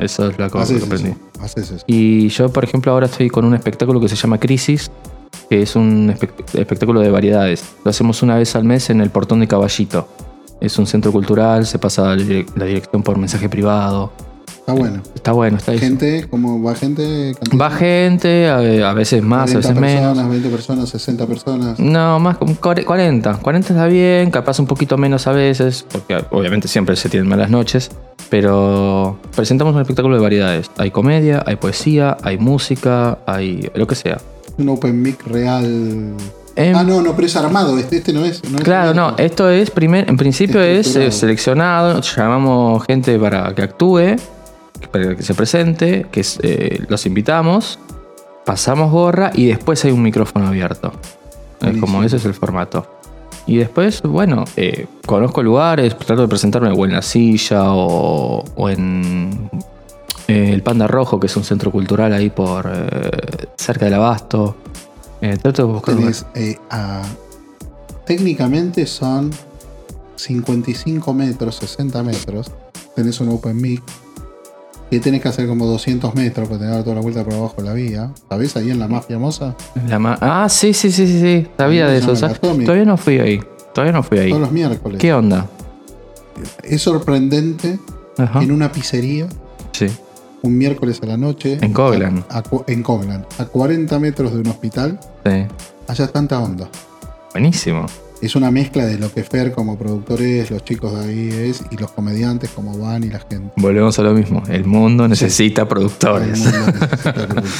[0.00, 1.10] Eso es la cosa que aprendí.
[1.10, 1.18] eso.
[1.44, 1.84] Haces eso.
[1.86, 4.90] Y yo, por ejemplo, ahora estoy con un espectáculo que se llama Crisis,
[5.48, 7.64] que es un espect- espectáculo de variedades.
[7.84, 10.08] Lo hacemos una vez al mes en el Portón de Caballito.
[10.60, 14.12] Es un centro cultural, se pasa la dirección por mensaje privado.
[14.70, 15.02] Está bueno.
[15.14, 15.78] Está bueno, está ahí.
[15.78, 17.34] Gente, ¿cómo va gente?
[17.38, 17.60] ¿Cantidad?
[17.66, 20.00] Va gente, a, a veces más, a 40 veces menos.
[20.08, 21.78] personas, 20 personas, 60 personas.
[21.78, 23.34] No, más como cuare- 40.
[23.34, 27.50] 40 está bien, capaz un poquito menos a veces, porque obviamente siempre se tienen malas
[27.50, 27.90] noches,
[28.28, 30.70] pero presentamos un espectáculo de variedades.
[30.78, 34.18] Hay comedia, hay poesía, hay música, hay lo que sea.
[34.58, 36.14] Un open mic real.
[36.56, 37.78] Em, ah, no, no, pero es armado.
[37.78, 38.42] Este, este no es.
[38.50, 39.22] no es Claro, no, abierto.
[39.22, 44.16] esto es primer, en principio es eh, seleccionado, llamamos gente para que actúe,
[44.88, 47.78] para que se presente, que eh, los invitamos,
[48.44, 50.92] pasamos gorra y después hay un micrófono abierto.
[51.60, 52.86] Es como ese es el formato.
[53.46, 58.68] Y después, bueno, eh, conozco lugares, trato de presentarme o en la silla o, o
[58.70, 59.50] en
[60.28, 62.70] eh, el Panda Rojo, que es un centro cultural ahí por
[63.56, 64.56] cerca del Abasto.
[65.42, 66.24] Trato de buscar Tenés,
[66.70, 67.02] a-
[68.06, 69.30] técnicamente son
[70.16, 72.50] 55 metros, 60 metros.
[72.94, 73.82] Tenés un open mic.
[74.90, 77.62] Que tenés que hacer como 200 metros para tener toda la vuelta por abajo de
[77.62, 78.10] la vía.
[78.28, 78.56] ¿Sabés?
[78.56, 79.54] Ahí en la más famosa.
[79.88, 81.46] La ma- ah, sí, sí, sí, sí, sí.
[81.56, 82.28] Sabía ¿Cómo de eso.
[82.64, 83.40] Todavía no fui ahí.
[83.72, 84.28] Todavía no fui ahí.
[84.30, 84.98] Todos los miércoles.
[84.98, 85.46] ¿Qué onda?
[86.64, 87.78] Es sorprendente
[88.18, 88.42] Ajá.
[88.42, 89.28] en una pizzería.
[89.72, 89.86] Sí.
[90.42, 91.58] Un miércoles a la noche.
[91.60, 92.24] En Coglan.
[92.30, 93.26] A- en Coglan.
[93.38, 94.98] A 40 metros de un hospital.
[95.24, 95.46] sí.
[95.86, 96.68] Haya tanta onda.
[97.32, 97.86] Buenísimo.
[98.22, 101.62] Es una mezcla de lo que Fer como productor es, los chicos de ahí es,
[101.70, 103.50] y los comediantes como van y la gente.
[103.56, 104.42] Volvemos a lo mismo.
[104.48, 106.38] El mundo necesita El productores.
[106.38, 107.50] mundo necesita productores.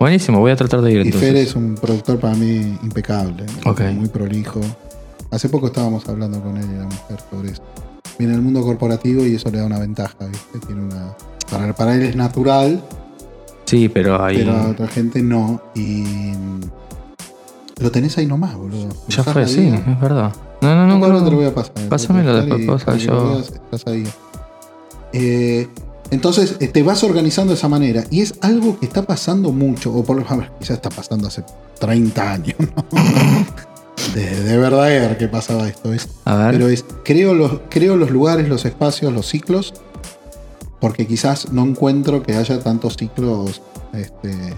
[0.00, 1.28] Buenísimo, voy a tratar de ir Y entonces.
[1.28, 3.82] Fer es un productor para mí impecable, Ok.
[3.94, 4.60] muy prolijo.
[5.30, 7.62] Hace poco estábamos hablando con él y la mujer sobre eso.
[8.18, 10.58] Viene del mundo corporativo y eso le da una ventaja, ¿viste?
[10.66, 11.14] Tiene una,
[11.50, 12.82] para, para él es natural,
[13.64, 14.38] Sí, pero ahí.
[14.38, 15.62] pero a otra gente no.
[15.76, 16.02] Y
[17.80, 18.88] lo tenés ahí nomás, boludo.
[19.08, 19.76] Ya fue, sí, vida.
[19.86, 20.32] es verdad.
[20.60, 21.24] No, no, no, Nunca no.
[21.24, 21.72] te lo voy a pasar.
[21.88, 24.04] Pásamelo después, cosa, yo- veas, estás ahí.
[25.12, 25.68] Eh,
[26.10, 29.92] entonces eh, te vas organizando de esa manera y es algo que está pasando mucho,
[29.92, 31.42] o por lo menos quizás está pasando hace
[31.78, 32.84] 30 años, ¿no?
[34.14, 35.92] de, de verdad que pasaba esto.
[35.92, 36.52] Es, A ver.
[36.52, 39.74] pero es, creo los, creo los lugares, los espacios, los ciclos,
[40.80, 43.62] porque quizás no encuentro que haya tantos ciclos
[43.92, 44.54] este,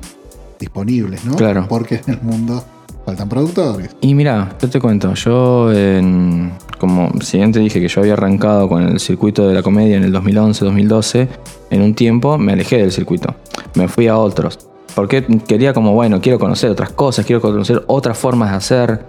[0.58, 1.34] disponibles, ¿no?
[1.36, 1.66] Claro.
[1.68, 2.64] Porque en el mundo
[3.04, 3.94] faltan productores.
[4.00, 8.82] Y mira, yo te cuento, yo en, como siguiente dije que yo había arrancado con
[8.82, 11.28] el circuito de la comedia en el 2011-2012,
[11.70, 13.34] en un tiempo me alejé del circuito,
[13.74, 14.58] me fui a otros,
[14.94, 19.04] porque quería como, bueno, quiero conocer otras cosas, quiero conocer otras formas de hacer,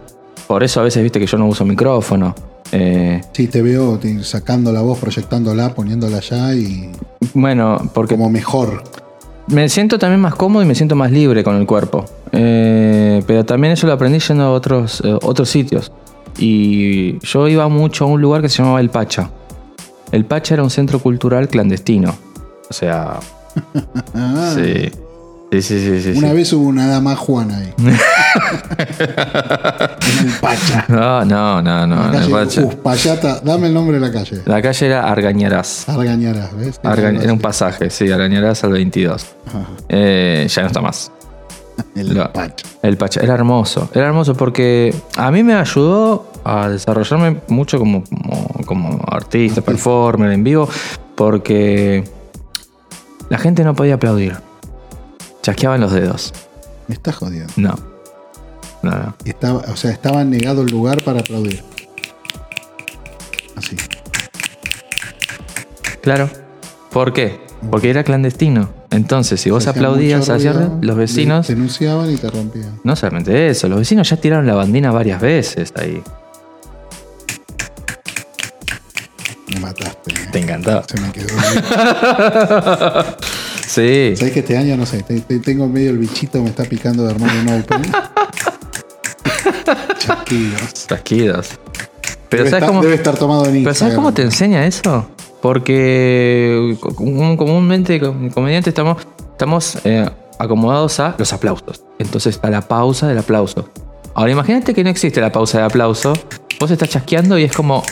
[0.48, 2.36] por eso a veces viste que yo no uso micrófono.
[2.72, 6.92] Eh, Sí, te veo sacando la voz, proyectándola, poniéndola allá y
[7.34, 8.84] bueno, porque como mejor.
[9.48, 12.06] Me siento también más cómodo y me siento más libre con el cuerpo.
[12.32, 15.92] Eh, pero también eso lo aprendí yendo a otros, eh, otros sitios.
[16.38, 19.30] Y yo iba mucho a un lugar que se llamaba El Pacha.
[20.12, 22.16] El Pacha era un centro cultural clandestino.
[22.70, 23.20] O sea,
[24.56, 24.92] sí.
[25.62, 27.74] Sí, sí, sí, Una vez hubo una dama Juana ahí.
[27.78, 27.88] en
[30.28, 30.86] el Pacha.
[30.88, 31.96] No, no, no, no.
[32.12, 32.62] la en el Pacha.
[32.64, 34.42] Uspallata, dame el nombre de la calle.
[34.46, 35.88] La calle era Argañarás.
[35.90, 36.80] Argañarás, ¿ves?
[36.84, 39.26] Arga- era un pasaje, sí, Argañarás al 22.
[39.48, 41.12] Ajá, Eh, ya no está más.
[41.96, 42.66] El Lo- Pacha.
[42.82, 48.04] El Pacha, era hermoso, era hermoso porque a mí me ayudó a desarrollarme mucho como,
[48.04, 50.68] como, como artista, performer en vivo,
[51.16, 52.04] porque
[53.30, 54.36] la gente no podía aplaudir.
[55.44, 56.34] Chasqueaban los dedos.
[56.88, 57.52] Me estás jodiendo.
[57.58, 57.76] No.
[58.82, 59.16] No, no.
[59.26, 61.62] Estaba, o sea, estaba negado el lugar para aplaudir.
[63.58, 63.76] Así.
[66.02, 66.30] Claro.
[66.92, 67.42] ¿Por qué?
[67.70, 68.70] Porque era clandestino.
[68.90, 71.48] Entonces, si vos aplaudías ruido, los vecinos.
[71.48, 72.80] Denunciaban y te rompían.
[72.86, 76.02] No solamente eso, los vecinos ya tiraron la bandina varias veces ahí.
[79.50, 80.14] Me mataste.
[80.14, 80.30] ¿eh?
[80.32, 80.84] Te encantaba.
[80.88, 81.28] Se me quedó.
[83.74, 84.14] Sí.
[84.16, 87.04] Sabes que este año no sé, te- te- tengo medio el bichito, me está picando
[87.06, 87.82] de armar un open.
[90.00, 90.88] Chasquidos.
[90.88, 91.50] Chasquidos.
[92.30, 92.82] Pero debe, ¿sabes estar, cómo?
[92.82, 95.08] debe estar tomado en Pero ¿sabes cómo te enseña eso?
[95.42, 100.10] Porque común- comúnmente como comediante estamos, estamos eh,
[100.40, 101.84] acomodados a los aplausos.
[102.00, 103.70] Entonces está la pausa del aplauso.
[104.16, 106.14] Ahora imagínate que no existe la pausa del aplauso.
[106.60, 107.84] Vos estás chasqueando y es como,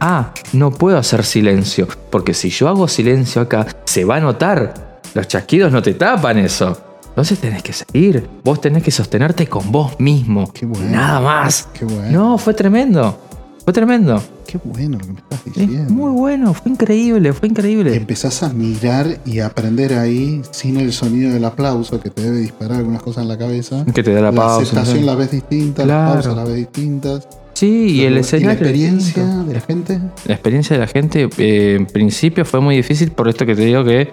[0.00, 1.88] ah, no puedo hacer silencio.
[2.10, 4.89] Porque si yo hago silencio acá, se va a notar.
[5.14, 6.76] Los chasquidos no te tapan eso.
[7.08, 8.28] Entonces tenés que seguir.
[8.44, 10.50] Vos tenés que sostenerte con vos mismo.
[10.52, 10.90] Qué bueno.
[10.90, 11.68] Nada más.
[11.74, 12.10] Qué bueno.
[12.10, 13.18] No, fue tremendo.
[13.64, 14.22] Fue tremendo.
[14.46, 15.92] Qué bueno lo que me estás Es diciendo.
[15.92, 17.94] muy bueno, fue increíble, fue increíble.
[17.94, 22.78] Empezás a mirar y aprender ahí sin el sonido del aplauso que te debe disparar
[22.78, 23.84] algunas cosas en la cabeza.
[23.94, 24.62] Que te da la pausa.
[24.62, 25.04] aceptación ¿sí?
[25.04, 26.04] la ves distinta, Claro.
[26.04, 27.28] las pausas las ves distintas.
[27.54, 28.52] Sí, y el la escenario.
[28.52, 29.44] experiencia distinto.
[29.46, 30.00] de la gente.
[30.24, 33.64] La experiencia de la gente, eh, en principio fue muy difícil por esto que te
[33.66, 34.10] digo que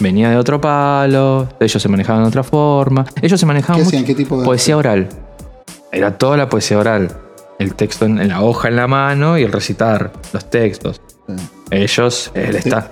[0.00, 3.04] venía de otro palo, ellos se manejaban de otra forma.
[3.20, 4.04] Ellos se manejaban ¿Qué mucho- hacían?
[4.06, 5.08] ¿Qué tipo de- poesía oral.
[5.90, 7.10] Era toda la poesía oral.
[7.58, 11.00] El texto en, en la hoja en la mano y el recitar los textos.
[11.28, 11.34] Sí.
[11.70, 12.90] Ellos, el esta-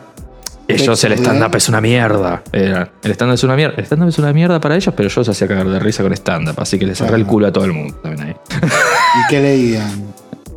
[0.69, 2.43] ellos el stand-up es una mierda.
[2.53, 3.75] Era- el stand-up es una mierda.
[3.79, 6.13] El stand-up es una mierda para ellos, pero yo se hacía cagar de risa con
[6.13, 6.55] stand-up.
[6.59, 7.23] Así que le cerré Claro.
[7.23, 8.37] el culo a todo el mundo también ahí.
[8.61, 10.05] ¿Y qué leían?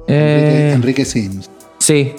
[0.08, 2.14] Eh, Enrique, Enrique Sims, sí.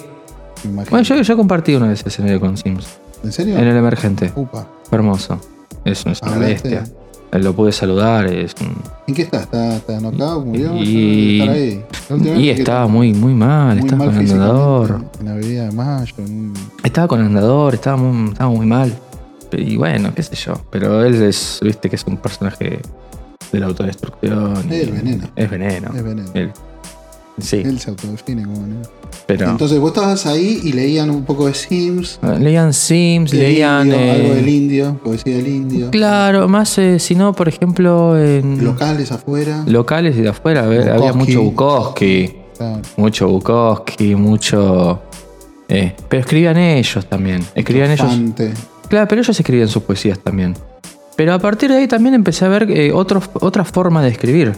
[0.63, 2.87] Bueno, yo, yo compartí una vez escenario con Sims.
[3.25, 3.57] ¿En serio?
[3.57, 4.31] En el emergente.
[4.35, 4.67] Upa.
[4.89, 5.39] Fue hermoso.
[5.83, 6.83] Es, es una bestia.
[7.31, 8.27] Lo pude saludar.
[8.27, 8.75] Es un-
[9.07, 9.41] ¿En qué está?
[9.41, 10.45] ¿Está, está knockout?
[10.45, 10.75] ¿Murió?
[10.77, 11.83] Y- ahí.
[12.37, 13.75] Y estaba muy, muy mal.
[13.77, 14.87] muy estaba mal con andador.
[14.87, 16.13] físicamente, En la avenida de Mayo.
[16.19, 18.93] en- Estaba con andador, estaba muy, estaba muy mal.
[19.51, 20.53] Y bueno, qué sé yo.
[20.71, 22.79] Pero él es, viste que es un personaje
[23.51, 24.71] de la autodestrucción.
[24.71, 25.27] Es el veneno.
[25.35, 25.91] Es veneno.
[25.93, 26.29] Es veneno.
[26.33, 26.51] Él-
[27.39, 28.65] sí, Él se autodefine como
[29.27, 29.49] pero.
[29.49, 32.19] Entonces vos estabas ahí y leían un poco de Sims.
[32.39, 33.87] leían Sims, leían.
[33.87, 35.89] indio, eh, algo del indio, poesía del indio.
[35.91, 39.63] Claro, más eh, si no, por ejemplo, en Locales afuera.
[39.67, 42.33] locales y de afuera había mucho Bukowski.
[42.57, 42.81] Claro.
[42.97, 45.01] Mucho Bukowski, mucho.
[45.67, 47.43] eh, pero escribían ellos también.
[47.55, 48.11] Escribían ellos.
[48.89, 50.55] Claro, pero ellos escribían sus poesías también.
[51.15, 54.53] Pero a partir de ahí también empecé a ver otros- otra forma de escribir.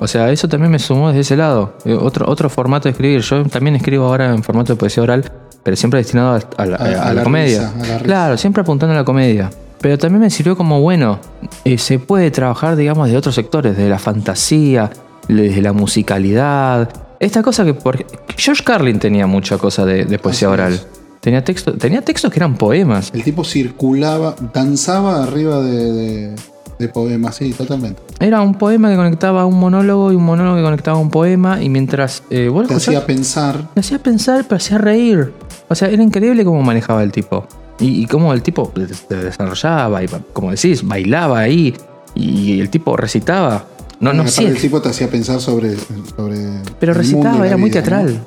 [0.00, 1.74] O sea, eso también me sumó desde ese lado.
[1.84, 3.20] eh, otro, otro formato de escribir.
[3.20, 5.30] Yo también escribo ahora en formato de poesía oral,
[5.62, 7.72] pero siempre destinado a, a la, A- a a la la comedia.
[7.76, 8.02] risa, la.
[8.02, 9.50] Claro, siempre apuntando a la comedia.
[9.80, 11.18] Pero también me sirvió como, bueno,
[11.64, 14.90] eh, se puede trabajar, digamos, de otros sectores, de la fantasía,
[15.28, 16.88] desde la musicalidad.
[17.20, 17.74] Esta cosa que...
[17.74, 18.04] Por...
[18.36, 20.72] George Carlin tenía mucha cosa de, de poesía Así oral.
[20.74, 20.86] es.
[21.20, 23.10] Tenía, texto, tenía textos que eran poemas.
[23.14, 26.34] El tipo circulaba, danzaba arriba de, de,
[26.86, 28.00] de poemas, sí, totalmente.
[28.20, 31.10] Era un poema que conectaba a un monólogo y un monólogo que conectaba a un
[31.10, 33.68] poema y mientras eh, vos Te escuchás, hacía pensar.
[33.74, 35.32] te hacía pensar, pero hacía reír.
[35.68, 37.46] O sea, era increíble cómo manejaba el tipo.
[37.80, 38.72] Y, y cómo el tipo
[39.08, 41.74] se desarrollaba y, como decís, bailaba ahí
[42.14, 43.64] y el tipo recitaba.
[44.00, 45.76] No, no sé, El tipo te hacía pensar sobre.
[46.16, 46.36] sobre
[46.78, 48.14] pero recitaba, era muy vida, teatral.
[48.14, 48.20] ¿no?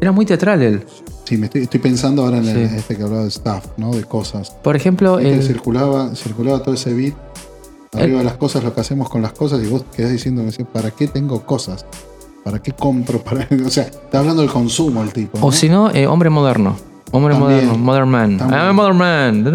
[0.00, 0.84] Era muy teatral él.
[1.24, 3.92] Sí, me estoy, estoy pensando ahora en el- este que hablaba de staff, ¿no?
[3.94, 4.50] De cosas.
[4.50, 7.14] Por ejemplo, Es que el- circulaba, circulaba todo ese beat
[7.94, 10.90] arriba de las cosas, lo que hacemos con las cosas, y vos quedás diciendo, ¿para
[10.90, 11.84] qué tengo cosas?
[12.44, 13.18] ¿Para qué compro?
[13.24, 13.46] ¿Para...
[13.66, 15.38] O sea, está hablando del consumo el tipo.
[15.38, 15.46] ¿no?
[15.46, 16.76] o si no, eh, hombre moderno.
[17.14, 17.66] Hombre También.
[17.66, 18.38] moderno, modern man.
[18.40, 19.44] I'm a modern man.
[19.44, 19.50] Da,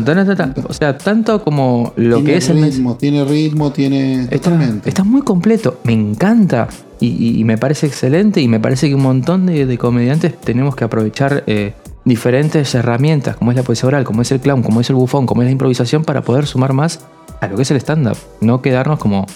[0.00, 0.54] da, da.
[0.68, 4.26] O sea, tanto como lo tiene que es el ritmo, tiene ritmo, tiene.
[4.28, 6.66] Está, está muy completo, me encanta
[6.98, 10.34] y, y- y me parece excelente y me parece que un montón de, de comediantes
[10.40, 14.64] tenemos que aprovechar eh, diferentes herramientas como es la poesía oral, como es el clown,
[14.64, 16.98] como es el bufón, como es la improvisación para poder sumar más
[17.40, 19.26] a lo que es el stand-up, no quedarnos como...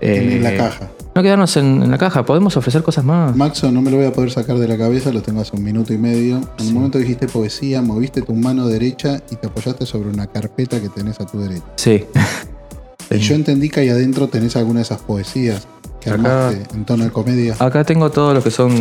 [0.00, 0.88] eh, en la caja.
[1.14, 3.34] No quedarnos en, en la caja, podemos ofrecer cosas más.
[3.34, 5.64] Maxo, no me lo voy a poder sacar de la cabeza, lo tengo hace un
[5.64, 6.40] minuto y medio.
[6.58, 10.78] En un momento dijiste poesía, moviste tu mano derecha y te apoyaste sobre una carpeta
[10.80, 11.64] que tenés a tu derecha.
[11.76, 12.04] Sí.
[13.10, 15.66] Y yo entendí que ahí adentro tenés alguna de esas poesías
[16.14, 17.56] que Acá- en tono de comedia.
[17.58, 18.72] Acá tengo todo lo que son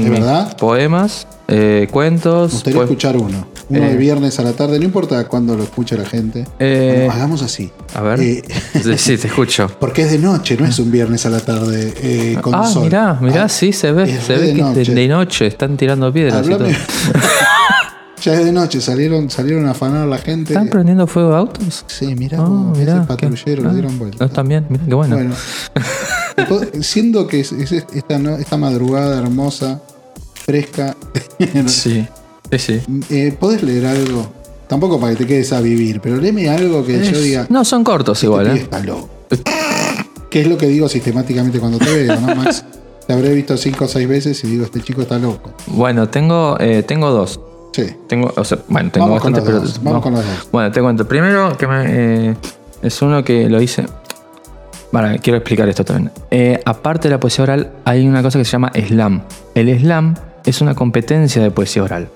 [0.58, 2.50] poemas, eh, cuentos.
[2.50, 3.48] Me gustaría poe- escuchar uno.
[3.68, 3.90] Uno Eh.
[3.90, 6.46] de viernes a la tarde, no importa cuándo lo escuche la gente.
[6.60, 7.72] Eh, Bueno, hagamos así.
[7.96, 8.20] a ver.
[8.20, 8.44] Eh,
[8.98, 9.72] Sí, te escucho.
[9.80, 12.84] porque es de noche, no es un viernes a la tarde eh, con ah, sol.
[12.84, 14.94] mirá, mirá, Ah, sí, se ve, se ve de que de, noche.
[14.94, 16.46] de noche, están tirando piedras
[18.26, 20.54] ya es de noche, salieron, salieron a afanar la gente.
[20.54, 21.86] ¿Están prendiendo fuego de autos?
[21.88, 24.26] Sí, mirá, cómo mirá, ese patrullero lo ah, dieron vuelta.
[24.26, 25.16] ah, también, mirá, qué bueno.
[25.16, 25.36] Bueno,
[26.82, 28.36] siendo que es, es esta, ¿no?
[28.36, 29.80] esta madrugada hermosa,
[30.34, 30.96] fresca,
[31.68, 32.08] Sí,
[32.58, 34.28] sí, eh, ¿podés leer algo?
[34.68, 37.84] Tampoco para que te quedes a vivir, pero léeme algo que yo diga, No, son
[37.84, 38.56] cortos este igual, ¿eh?
[38.56, 39.10] está loco.
[40.32, 42.66] Que es lo que digo sistemáticamente cuando te veo, ¿no, Max?
[43.06, 45.54] Te habré visto cinco o seis veces y digo, este chico está loco.
[45.68, 47.40] Bueno, tengo, eh, tengo dos.
[47.76, 47.94] Sí.
[48.08, 49.84] Tengo, o sea, bueno, tengo Vamos con bastante, pero.
[49.84, 50.48] vamos con los dos.
[50.50, 51.06] Bueno, te cuento.
[51.06, 51.84] Primero, que me,
[52.30, 52.36] eh,
[52.82, 53.86] es uno que lo hice.
[54.94, 56.10] Vale, quiero explicar esto también.
[56.32, 59.24] Eh, aparte de la poesía oral, hay una cosa que se llama slam.
[59.56, 60.14] El slam
[60.46, 62.08] es una competencia de poesía oral.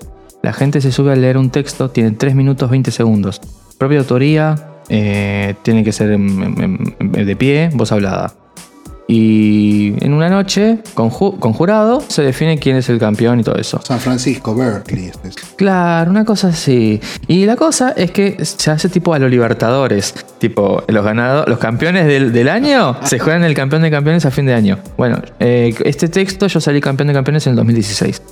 [0.42, 3.42] La gente se sube a leer un texto, tiene 3 minutos 20 segundos.
[3.76, 4.54] Propia autoría,
[4.88, 8.32] eh, tiene que ser de pie, voz hablada.
[9.12, 13.42] Y en una noche, con, ju- con jurado, se define quién es el campeón y
[13.42, 13.80] todo eso.
[13.82, 15.06] San Francisco, Berkeley.
[15.06, 15.34] este es.
[15.56, 17.00] Claro, una cosa así.
[17.26, 20.14] Y la cosa es que se hace tipo a los Libertadores.
[20.38, 24.30] Tipo, los ganados, los campeones del, del año se juegan el campeón de campeones a
[24.30, 24.78] fin de año.
[24.96, 28.22] Bueno, eh, este texto yo salí campeón de campeones en el 2016.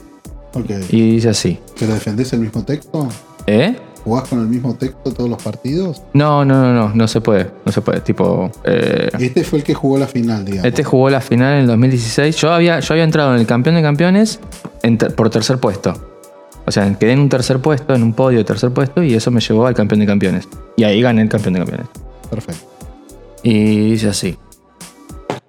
[0.55, 0.71] Ok.
[0.91, 1.59] Y dice así.
[1.77, 3.09] ¿Pero defendés el mismo texto?
[3.49, 3.75] ¿Eh?
[4.05, 6.03] ¿Jugás con el mismo texto todos los partidos?
[6.15, 7.51] No, no, no, no, no se puede.
[7.67, 8.01] No se puede.
[8.01, 10.65] Tipo, eh, Este fue el que jugó la final, digamos.
[10.67, 12.37] este jugó la final en el 2016.
[12.37, 14.41] Yo había, yo había entrado en el campeón de campeones
[14.83, 15.93] en por tercer puesto.
[16.67, 19.31] O sea, quedé en un tercer puesto, en un podio de tercer puesto, y eso
[19.31, 20.49] me llevó al campeón de campeones.
[20.77, 21.87] Y ahí gané el campeón de campeones.
[22.31, 22.65] Perfecto.
[23.43, 24.37] Y dice así.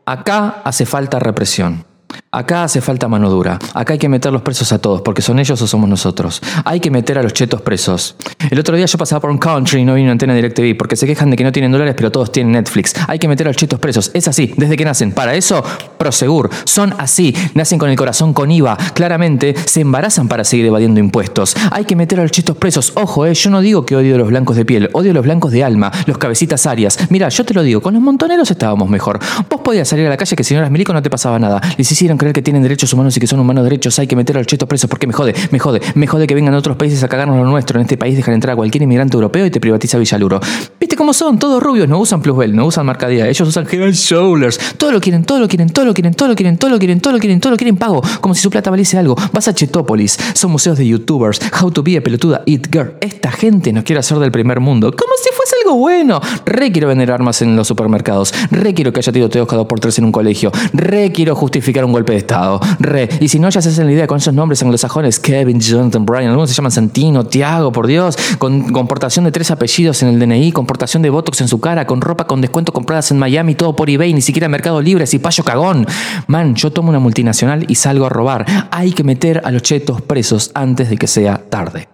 [0.05, 1.83] Acá hace falta represión.
[2.31, 3.57] Acá hace falta mano dura.
[3.73, 6.41] Acá hay que meter los presos a todos, porque son ellos o somos nosotros.
[6.63, 8.15] Hay que meter a los chetos presos.
[8.51, 10.95] El otro día yo pasaba por un country y no vino una antena DirecTV, porque
[10.95, 12.93] se quejan de que no tienen dólares, pero todos tienen Netflix.
[13.07, 14.11] Hay que meter a los chetos presos.
[14.13, 15.11] Es así, desde que nacen.
[15.11, 15.63] Para eso,
[15.97, 16.49] Prosegur.
[16.65, 17.35] Son así.
[17.55, 18.77] Nacen con el corazón con IVA.
[18.93, 21.55] Claramente, se embarazan para seguir evadiendo impuestos.
[21.71, 22.93] Hay que meter a los chetos presos.
[22.95, 25.23] Ojo, eh, yo no digo que odio a los blancos de piel, odio a los
[25.23, 26.99] blancos de alma, los cabecitas arias.
[27.09, 29.19] Mira, yo te lo digo, con los montoneros estábamos mejor.
[29.49, 31.59] Vos podías salir a la calle que si no eras milico no te pasaba nada.
[31.99, 34.39] Hicieron creer que tienen derechos humanos y que son humanos derechos, hay que meter a
[34.39, 37.09] los chetos presos porque me jode, me jode, me jode que vengan otros países a
[37.09, 37.77] cagarnos lo nuestro.
[37.77, 40.39] En este país dejan entrar a cualquier inmigrante europeo y te privatiza Villaluro.
[40.79, 41.39] ¿Viste cómo son?
[41.39, 44.77] Todos rubios, no usan Plusbel, no usan Marcadía, ellos usan General Shoulders.
[44.77, 47.01] Todo lo quieren, todo lo quieren, todo lo quieren, todo lo quieren, todo lo quieren,
[47.01, 49.17] todo lo quieren, todo lo quieren pago, como si su plata valiese algo.
[49.33, 52.93] Vas a Chetópolis, son museos de youtubers, How to be a pelotuda, Eat Girl.
[53.01, 56.21] Esta gente nos quiere hacer del primer mundo, como si fuese algo bueno.
[56.45, 59.81] Re quiero vender armas en los supermercados, re quiero que haya tiroteos cada dos por
[59.81, 63.09] tres en un colegio, re quiero justificar un golpe de Estado, re.
[63.19, 66.29] Y si no, ya se hacen la idea con esos nombres anglosajones, Kevin, Jonathan, Brian,
[66.29, 70.51] algunos se llaman Santino, Tiago, por Dios, con comportación de tres apellidos en el DNI,
[70.51, 73.89] comportación de Botox en su cara, con ropa con descuento compradas en Miami, todo por
[73.89, 75.85] eBay, ni siquiera Mercado Libre, si payo cagón.
[76.27, 78.45] Man, yo tomo una multinacional y salgo a robar.
[78.71, 81.87] Hay que meter a los chetos presos antes de que sea tarde.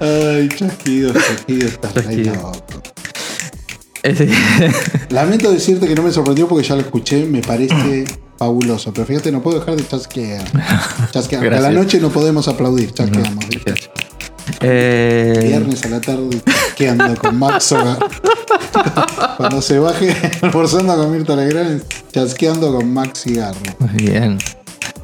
[0.00, 1.94] Ay, chasquido, chasquido, estás
[5.10, 8.04] Lamento decirte que no me sorprendió porque ya lo escuché, me parece
[8.38, 8.92] fabuloso.
[8.92, 10.44] Pero fíjate, no puedo dejar de chasquear.
[11.10, 11.54] Chasquear.
[11.54, 13.48] A la noche no podemos aplaudir, chasqueamos.
[13.48, 13.74] ¿viste?
[14.60, 17.98] Eh, Viernes a la tarde chasqueando con Max Hogar.
[19.38, 23.58] Cuando se baje almorzando con Mirta Legrand, chasqueando con Max Cigarro.
[23.94, 24.38] bien.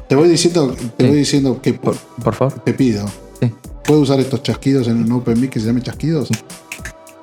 [0.07, 1.09] Te voy diciendo, te Sí.
[1.09, 2.59] voy diciendo que Por, por favor.
[2.63, 3.05] te pido.
[3.41, 3.51] Sí.
[3.85, 6.29] ¿Puedo usar estos chasquidos en un Open Mic que se llame chasquidos?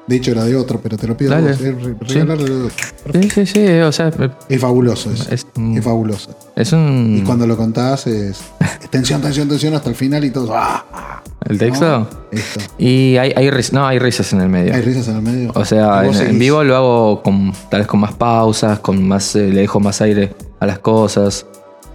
[0.09, 1.53] De hecho era de otro, pero te lo pido Dale.
[1.53, 3.31] vos, eh, re- Sí.
[3.31, 3.67] Sí, sí.
[3.81, 4.11] O sea,
[4.49, 5.25] Es fabuloso eso.
[5.31, 6.31] es, Es fabuloso.
[6.57, 7.19] es un.
[7.21, 8.41] Y cuando lo contás es
[8.91, 10.53] tensión, tensión, tensión hasta el final y todo.
[10.55, 11.23] ¡Ah!
[11.47, 12.09] ¿El texto?
[12.33, 12.61] Esto.
[12.79, 14.75] Y hay, hay ris- no, hay risas en el medio.
[14.75, 15.53] Hay risas en el medio.
[15.55, 19.49] O sea, en, vivo lo hago con, tal vez con más pausas, con más, eh,
[19.49, 21.47] le dejo más aire a las cosas.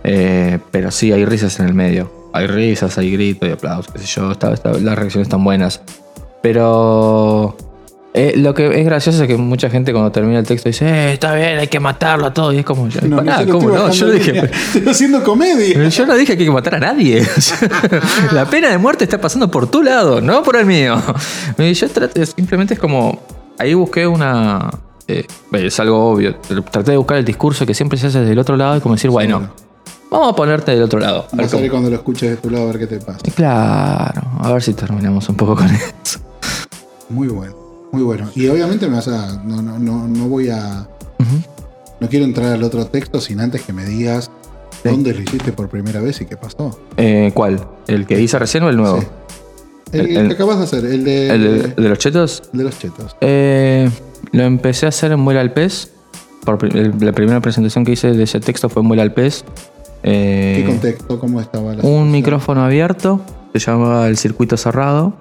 [0.04, 2.12] Eh, pero sí, hay risas en el medio.
[2.34, 4.32] Hay risas, hay gritos y aplausos, qué sé yo.
[4.32, 5.82] está- está- las reacciones están buenas.
[6.42, 7.56] Pero
[8.14, 11.14] eh, lo que es gracioso es que mucha gente cuando termina el texto dice, eh,
[11.14, 12.54] está bien, hay que matarlo a todos.
[12.54, 13.90] Y es como, yo, No, no, pará, ¿cómo no?
[13.92, 14.50] Yo dije.
[14.76, 15.88] Estoy haciendo comedia.
[15.90, 17.26] yo no dije que hay que matar a nadie.
[18.32, 21.02] La pena de muerte está pasando por tu lado, no por el mío.
[21.58, 23.20] Y Yo traté, simplemente es como.
[23.60, 24.70] Ahí busqué una.
[25.08, 26.36] eh, es algo obvio.
[26.72, 28.96] Traté de buscar el discurso que siempre se hace desde el otro lado y como
[28.96, 29.50] decir, bueno,
[30.12, 31.28] vamos a ponerte del otro lado.
[31.32, 33.20] A ver cómo- cuando lo escuches de tu lado a ver qué te pasa.
[33.36, 36.20] Claro, a ver si terminamos un poco con eso.
[37.10, 37.54] Muy bueno,
[37.94, 38.30] muy bueno.
[38.36, 39.42] Y obviamente me vas a.
[39.46, 40.88] No, no, no, no voy a.
[42.02, 44.30] No quiero entrar al otro texto sin antes que me digas
[44.84, 44.90] Sí.
[44.90, 46.78] dónde lo hiciste por primera vez y qué pasó.
[46.98, 47.66] Eh, ¿Cuál?
[47.88, 49.00] ¿El que hice recién o el nuevo?
[49.00, 49.08] Sí.
[49.94, 51.98] El, El- el el- que acabas de hacer, el de, ¿El de, el de los
[52.00, 52.44] chetos?
[52.52, 53.16] el de los chetos.
[53.22, 53.90] Eh,
[54.34, 55.92] lo empecé a hacer en Muela al Pez.
[56.44, 56.62] Por
[57.02, 59.46] la primera presentación que hice de ese texto fue en Muela al Pez.
[60.02, 61.20] Eh, ¿Qué contexto?
[61.20, 62.12] ¿Cómo estaba la un situación?
[62.12, 63.22] micrófono abierto,
[63.54, 65.14] se llamaba el circuito cerrado.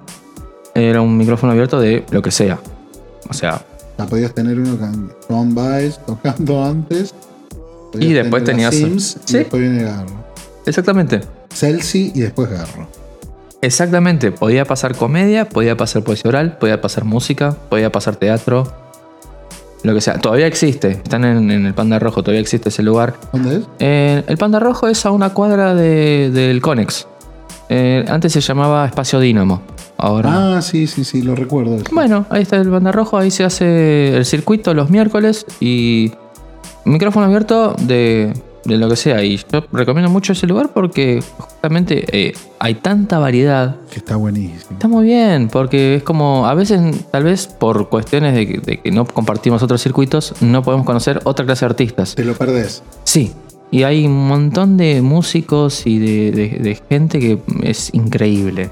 [0.75, 2.59] Era un micrófono abierto de lo que sea.
[3.29, 3.61] O sea,
[3.97, 7.13] Ya podías tener uno con John Baez tocando antes.
[7.99, 9.35] Y después tenías- Sims sí.
[9.35, 10.23] y después viene Garro.
[10.65, 11.21] exactamente.
[11.53, 12.87] Celsi y después Garro.
[13.61, 14.31] Exactamente.
[14.31, 18.73] Podía pasar comedia, podía pasar poesía oral, podía pasar música, podía pasar teatro.
[19.83, 20.17] Lo que sea.
[20.19, 20.89] Todavía existe.
[20.91, 23.13] Están en, en el Panda Rojo, todavía existe ese lugar.
[23.31, 23.63] ¿Dónde es?
[23.79, 27.05] Eh, el Panda Rojo es a una cuadra de- del Conex.
[27.75, 29.63] Eh, antes se llamaba Espacio Dínamo.
[29.97, 30.57] Ahora.
[30.57, 31.77] Ah, sí, sí, sí, lo recuerdo.
[31.77, 31.85] eso.
[31.91, 33.17] Bueno, ahí está el Panda Rojo.
[33.17, 36.11] Ahí se hace el circuito los miércoles y
[36.85, 38.31] micrófono abierto de,
[38.63, 39.23] de lo que sea.
[39.23, 43.77] Y yo recomiendo mucho ese lugar porque justamente eh, hay tanta variedad.
[43.89, 44.73] Que está buenísimo.
[44.73, 48.81] Está muy bien, porque es como, a veces, tal vez por cuestiones de que, de
[48.81, 52.13] que no compartimos otros circuitos, no podemos conocer otra clase de artistas.
[52.13, 52.83] Te lo perdés.
[53.03, 53.33] Sí,
[53.73, 58.69] y hay un montón de músicos y de, de- de gente que es increíble.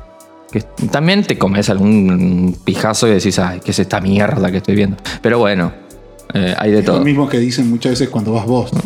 [0.52, 4.76] Que también te comes algún pijazo y decís, ay, ¿qué es esta mierda que estoy
[4.76, 4.98] viendo?
[5.22, 5.72] Pero bueno,
[6.34, 7.02] eh, hay de Lo todo.
[7.04, 8.70] mismo que dicen muchas veces cuando vas vos.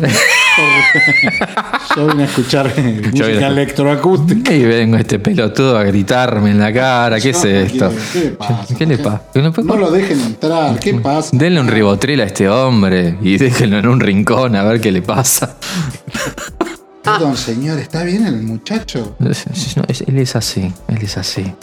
[1.96, 4.54] Yo vine a escuchar música electroacústica.
[4.54, 7.20] Y vengo este pelotudo a gritarme en la cara.
[7.20, 7.92] ¿Qué es esto?
[8.14, 8.76] ¿Qué le pasa?
[8.78, 9.22] ¿Qué le pasa?
[9.34, 9.68] ¿Qué le pasa?
[9.68, 10.80] No lo dejen entrar.
[10.80, 11.30] ¿Qué pasa?
[11.34, 15.02] Denle un ribotril a este hombre y déjenlo en un rincón a ver qué le
[15.02, 15.58] pasa.
[17.04, 19.16] Perdón, señor, ¿está bien el muchacho?
[19.20, 21.54] No, él es así, él es así.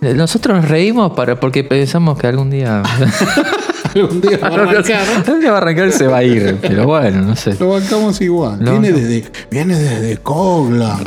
[0.00, 2.82] Nosotros nos reímos para, porque pensamos que algún día.
[3.94, 5.00] Algún día va a arrancar.
[5.26, 6.58] algún día va a arrancar y se va a ir.
[6.60, 7.54] Pero bueno, no sé.
[7.58, 8.58] Lo bancamos igual.
[8.58, 11.02] Viene, desde, viene desde Coglan.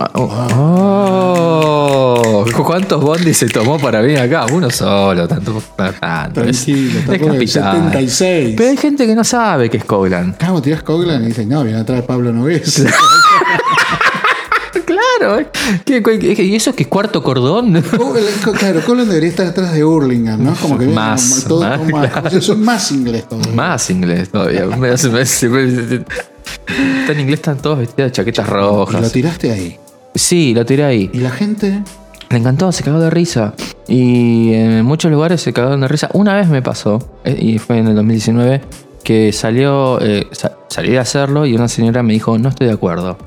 [1.47, 4.45] Oh, ¿Cuántos bondis se tomó para venir acá?
[4.51, 5.61] Uno solo, tanto.
[5.75, 6.43] tanto.
[6.43, 7.73] Es- Tranquilo, es tampoco capital.
[7.75, 8.53] 76.
[8.57, 10.33] Pero hay gente que no sabe que es Coglan.
[10.33, 12.85] Claro, tirás Coglan y dices, no, viene atrás de Pablo Nogués.
[15.17, 15.47] Claro, ¿eh?
[15.85, 17.73] ¿Qué- qué- qué- ¿y eso es que es cuarto cordón?
[17.83, 20.53] Coglan- claro, Coglan debería estar atrás de Hurlingham, ¿no?
[20.55, 23.39] Como que Más, como todo más, como- como si son más inglés todo.
[23.53, 24.65] Más inglés todavía.
[26.67, 29.11] Está en inglés, están todos vestidos de chaquetas Y lo rojas.
[29.11, 29.77] tiraste ahí.
[30.13, 31.09] Sí, lo tiré ahí.
[31.13, 31.83] Y la gente,
[32.29, 33.53] Le encantó, se cagó de risa.
[33.87, 36.09] Y en muchos lugares se cagaron de risa.
[36.13, 38.61] Una vez me pasó, eh, y fue en el 2019,
[39.03, 42.73] que salió, eh, sa- salí a hacerlo y una señora me dijo, no estoy de
[42.73, 43.17] acuerdo.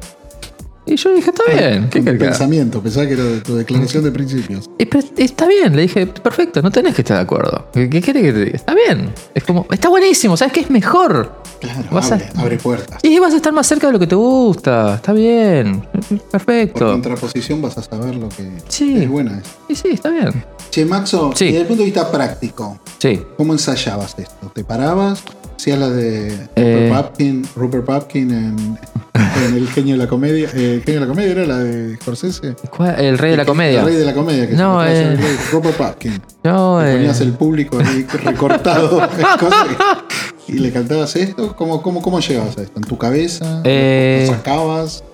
[0.89, 2.19] Y yo dije, está bien, ¿qué haga?
[2.19, 4.71] pensamiento, pensaba que era de tu declaración de principios.
[4.79, 7.69] Y, pero Está bien, le dije, perfecto, no tenés que estar de acuerdo.
[7.73, 8.57] ¿Qué qué querés que te diga?
[8.57, 9.13] Está bien.
[9.35, 11.43] Es como, está buenísimo, ¿sabes qué es mejor?
[11.61, 13.01] Claro, Vas a- abre, abre puertas.
[13.03, 14.95] Y vas a estar más cerca de lo que te gusta.
[14.95, 15.81] Está bien.
[15.91, 16.87] Por Perfecto.
[16.93, 18.97] contraposición vas a saber lo que Sí.
[19.03, 19.39] es buena.
[19.39, 19.45] es.
[19.69, 20.45] Sí, sí, está bien.
[20.71, 21.47] Che, Maxo, Sí.
[21.47, 23.21] desde el punto de vista práctico, Sí.
[23.37, 24.51] ¿cómo ensayabas esto?
[24.55, 25.23] ¿Te parabas?
[25.57, 26.89] ¿Hacías la de Eh.
[26.89, 28.79] Rupert Pupkin, Rupert Pupkin en,
[29.15, 30.49] en El genio de la comedia?
[30.55, 32.55] Eh, ¿El genio de la comedia era la de Scorsese?
[32.77, 33.01] ¿Cuál?
[33.01, 33.81] El rey de la comedia.
[33.81, 34.47] El rey de la comedia.
[34.49, 35.03] Que No, se eh.
[35.13, 36.23] el rey, Rupert Pupkin.
[36.45, 39.01] No, eh, ponías el público ahí recortado
[40.49, 41.55] y le cantabas esto.
[41.57, 42.79] ¿Cómo, cómo, cómo llegabas a esto?
[42.79, 43.61] ¿En tu cabeza?
[43.65, 44.27] Eh.
[44.29, 45.05] ¿Lo sacabas?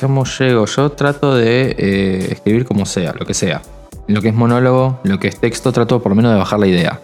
[0.00, 0.66] ¿Cómo llego?
[0.66, 3.62] Yo trato de eh, escribir como sea, lo que sea.
[4.06, 6.66] Lo que es monólogo, lo que es texto, trato por lo menos de bajar la
[6.66, 7.00] idea.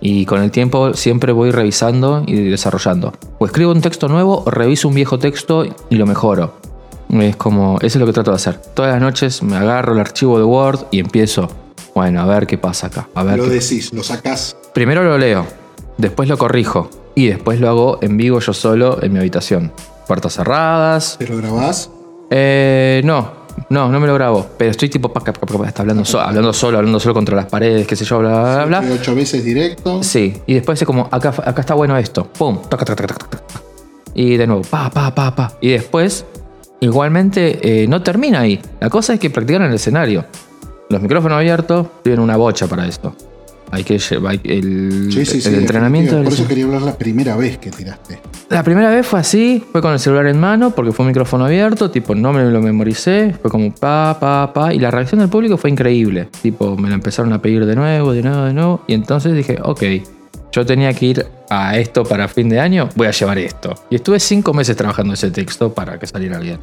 [0.00, 3.12] Y con el tiempo siempre voy revisando y desarrollando.
[3.38, 6.54] O escribo un texto nuevo o reviso un viejo texto y lo mejoro.
[7.10, 8.56] Es como, eso es lo que trato de hacer.
[8.74, 11.48] Todas las noches me agarro el archivo de Word y empiezo,
[11.94, 13.08] bueno, a ver qué pasa acá.
[13.14, 14.56] A ver Lo qué- decís, lo sacás.
[14.74, 15.46] Primero lo leo,
[15.98, 19.72] después lo corrijo y después lo hago en vivo yo solo en mi habitación.
[20.06, 21.90] Puertas cerradas, ¿Te lo grabás?
[22.30, 23.30] eh, no,
[23.70, 24.46] no, no me lo grabo.
[24.58, 27.36] Pero estoy tipo, pa, pa, pa, pa, está hablando, so- hablando solo, hablando solo contra
[27.36, 28.92] las paredes, qué sé yo, bla, bla, bla.
[28.94, 30.02] Ocho veces directo.
[30.02, 32.24] Sí, y después es como, acá, acá está bueno esto.
[32.26, 33.42] Pum, taca, taca, taca, taca.
[34.14, 35.52] Y de nuevo, pa, pa, pa, pa.
[35.60, 36.24] Y después,
[36.80, 38.60] igualmente, eh, no termina ahí.
[38.80, 40.24] La cosa es que practican en el escenario.
[40.90, 43.14] Los micrófonos abiertos tienen una bocha para esto.
[43.72, 46.22] Hay que llevar el, Sí, sí, sí, el entrenamiento.
[46.22, 48.20] Por eso quería hablar la primera vez que tiraste.
[48.50, 51.46] La primera vez fue así, fue con el celular en mano, porque fue un micrófono
[51.46, 55.30] abierto, tipo, no me lo memoricé, fue como pa, pa, pa, y la reacción del
[55.30, 56.28] público fue increíble.
[56.42, 59.58] Tipo, me lo empezaron a pedir de nuevo, de nuevo, de nuevo, y entonces dije,
[59.62, 59.82] ok,
[60.52, 63.74] yo tenía que ir a esto para fin de año, voy a llevar esto.
[63.88, 66.58] Y estuve cinco meses trabajando ese texto para que saliera bien.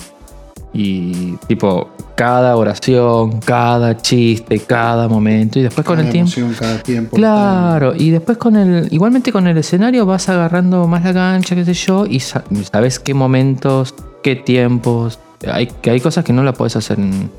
[0.72, 6.32] Y tipo, cada oración, cada chiste, cada momento, y después con el tiempo...
[6.59, 7.15] cada tiempo.
[7.15, 8.88] Claro, y después con el.
[8.91, 12.99] Igualmente con el escenario vas agarrando más la cancha, qué sé yo, y sa- sabes
[12.99, 15.17] qué momentos, qué tiempos.
[15.51, 17.32] Hay, que hay cosas que no la podés hacer en,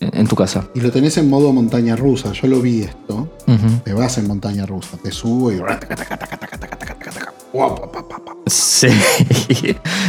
[0.00, 0.68] en- tu casa.
[0.74, 2.32] Y lo tenés en modo montaña rusa.
[2.32, 3.28] Yo lo vi esto.
[3.84, 4.98] Te vas en montaña rusa.
[5.02, 5.56] Te subo y.
[8.46, 8.88] Sí.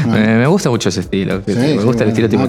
[0.08, 1.42] Me gusta mucho ese estilo.
[1.46, 2.48] Me gusta el estilo tipo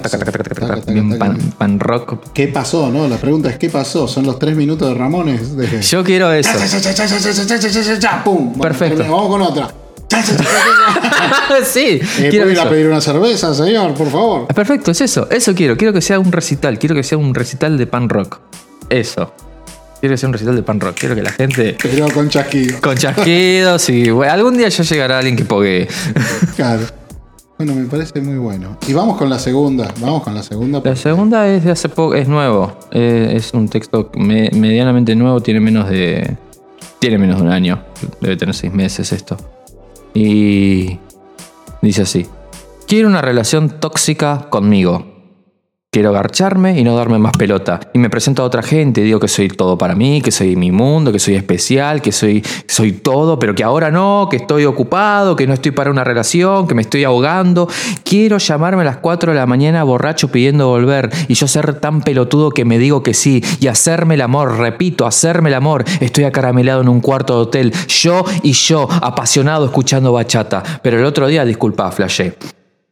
[1.57, 2.31] pan, rock.
[2.33, 3.07] ¿Qué pasó, no?
[3.07, 4.07] La pregunta es ¿qué pasó?
[4.07, 5.89] Son los tres minutos de Ramones.
[5.89, 6.51] Yo quiero eso.
[8.61, 9.03] Perfecto.
[9.03, 9.73] Vamos con otra.
[11.63, 14.47] sí, eh, quiero ir a pedir una cerveza, señor, por favor.
[14.47, 15.29] Perfecto, es eso.
[15.29, 15.77] Eso quiero.
[15.77, 16.77] Quiero que sea un recital.
[16.79, 18.39] Quiero que sea un recital de pan rock.
[18.89, 19.33] Eso.
[20.01, 20.97] Quiero que sea un recital de pan rock.
[20.99, 21.77] Quiero que la gente.
[21.81, 22.81] Pero con chasquido.
[22.81, 25.87] Con chasquidos y bueno, algún día ya llegará alguien que pogue.
[26.55, 26.81] Claro.
[27.57, 28.77] Bueno, me parece muy bueno.
[28.87, 29.93] Y vamos con la segunda.
[29.99, 30.81] Vamos con la segunda.
[30.83, 32.75] La segunda es de hace poco, es nuevo.
[32.91, 36.35] Eh, es un texto me- medianamente nuevo, tiene menos de.
[36.97, 37.83] Tiene menos de un año.
[38.19, 39.37] Debe tener seis meses esto.
[40.15, 40.97] Y.
[41.83, 42.25] Dice así.
[42.87, 45.05] Quiero una relación tóxica conmigo.
[45.93, 47.81] Quiero garcharme y no darme más pelota.
[47.93, 50.71] Y me presento a otra gente, digo que soy todo para mí, que soy mi
[50.71, 55.35] mundo, que soy especial, que soy, soy todo, pero que ahora no, que estoy ocupado,
[55.35, 57.67] que no estoy para una relación, que me estoy ahogando.
[58.05, 62.03] Quiero llamarme a las 4 de la mañana borracho pidiendo volver y yo ser tan
[62.03, 65.83] pelotudo que me digo que sí y hacerme el amor, repito, hacerme el amor.
[65.99, 70.63] Estoy acaramelado en un cuarto de hotel, yo y yo, apasionado escuchando bachata.
[70.81, 72.37] Pero el otro día, disculpa, flashé.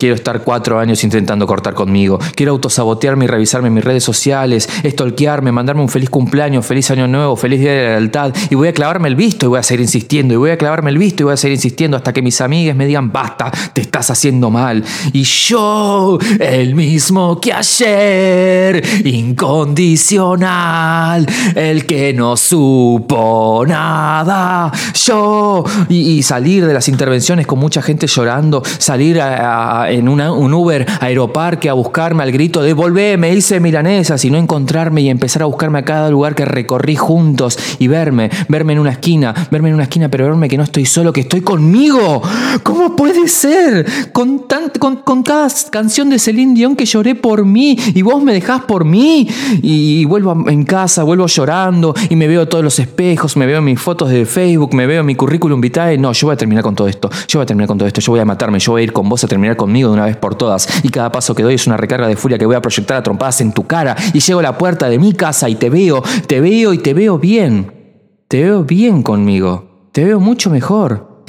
[0.01, 2.19] Quiero estar cuatro años intentando cortar conmigo.
[2.33, 7.35] Quiero autosabotearme y revisarme mis redes sociales, estolquearme, mandarme un feliz cumpleaños, feliz año nuevo,
[7.35, 8.33] feliz día de la lealtad.
[8.49, 10.33] Y voy a clavarme el visto y voy a seguir insistiendo.
[10.33, 12.77] Y voy a clavarme el visto y voy a seguir insistiendo hasta que mis amigas
[12.77, 14.85] me digan, basta, te estás haciendo mal.
[15.11, 24.71] Y yo, el mismo que ayer, incondicional, el que no supo nada.
[24.93, 30.85] Yo, y, salir de las intervenciones con mucha gente llorando, salir a- en un Uber
[31.01, 35.45] Aeroparque a buscarme al grito de volvé, hice milanesas y no encontrarme y empezar a
[35.45, 39.75] buscarme a cada lugar que recorrí juntos y verme, verme en una esquina, verme en
[39.75, 42.21] una esquina, pero verme que no estoy solo, que estoy conmigo.
[42.63, 43.85] ¿Cómo puede ser?
[44.11, 48.21] Con, tan- con, con cada canción de Celine Dion que lloré por mí y vos
[48.21, 49.27] me dejás por mí
[49.61, 53.61] y, vuelvo a- en casa, vuelvo llorando y me veo todos los espejos, me veo
[53.61, 55.97] mis fotos de Facebook, me veo mi currículum vitae.
[55.97, 58.01] No, yo voy a terminar con todo esto, yo voy a terminar con todo esto,
[58.01, 60.05] yo voy a matarme, yo voy a ir con vos a terminar conmigo de una
[60.05, 62.55] vez por todas y cada paso que doy es una recarga de furia que voy
[62.55, 65.49] a proyectar a trompadas en tu cara y llego a la puerta de mi casa
[65.49, 67.79] y te veo, te veo y te veo bien.
[68.27, 71.23] Te veo bien conmigo, te veo mucho mejor.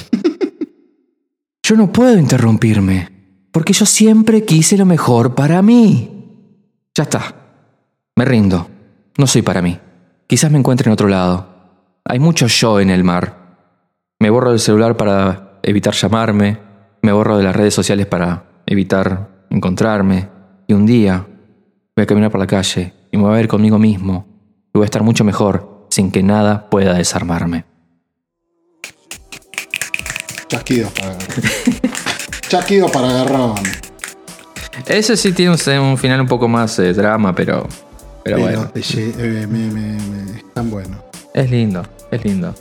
[1.63, 3.09] Yo no puedo interrumpirme,
[3.51, 6.09] porque yo siempre quise lo mejor para mí.
[6.93, 7.35] Ya está.
[8.15, 8.67] Me rindo.
[9.17, 9.79] No soy para mí.
[10.27, 11.47] Quizás me encuentre en otro lado.
[12.05, 13.57] Hay mucho yo en el mar.
[14.19, 16.59] Me borro del celular para evitar llamarme.
[17.01, 20.29] Me borro de las redes sociales para evitar encontrarme.
[20.67, 21.25] Y un día
[21.95, 24.25] voy a caminar por la calle y me voy a ver conmigo mismo.
[24.73, 27.65] Y voy a estar mucho mejor sin que nada pueda desarmarme.
[30.47, 31.17] Chasquidos para
[32.49, 33.55] Chasquidos para Garrón.
[34.87, 37.67] Ese sí tiene un, un final un poco más eh, drama, pero,
[38.23, 38.71] pero, Pero bueno.
[38.75, 41.01] eh, me- me- me- es tan bueno.
[41.33, 42.53] Es lindo, es lindo.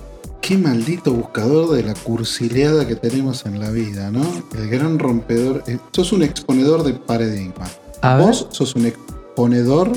[0.51, 4.21] Qué maldito buscador de la cursileada que tenemos en la vida, ¿no?
[4.59, 5.63] El gran rompedor.
[5.69, 7.79] eh, sos un exponedor de paradigmas.
[8.03, 8.19] Ver.
[8.19, 9.93] Vos sos un exponedor.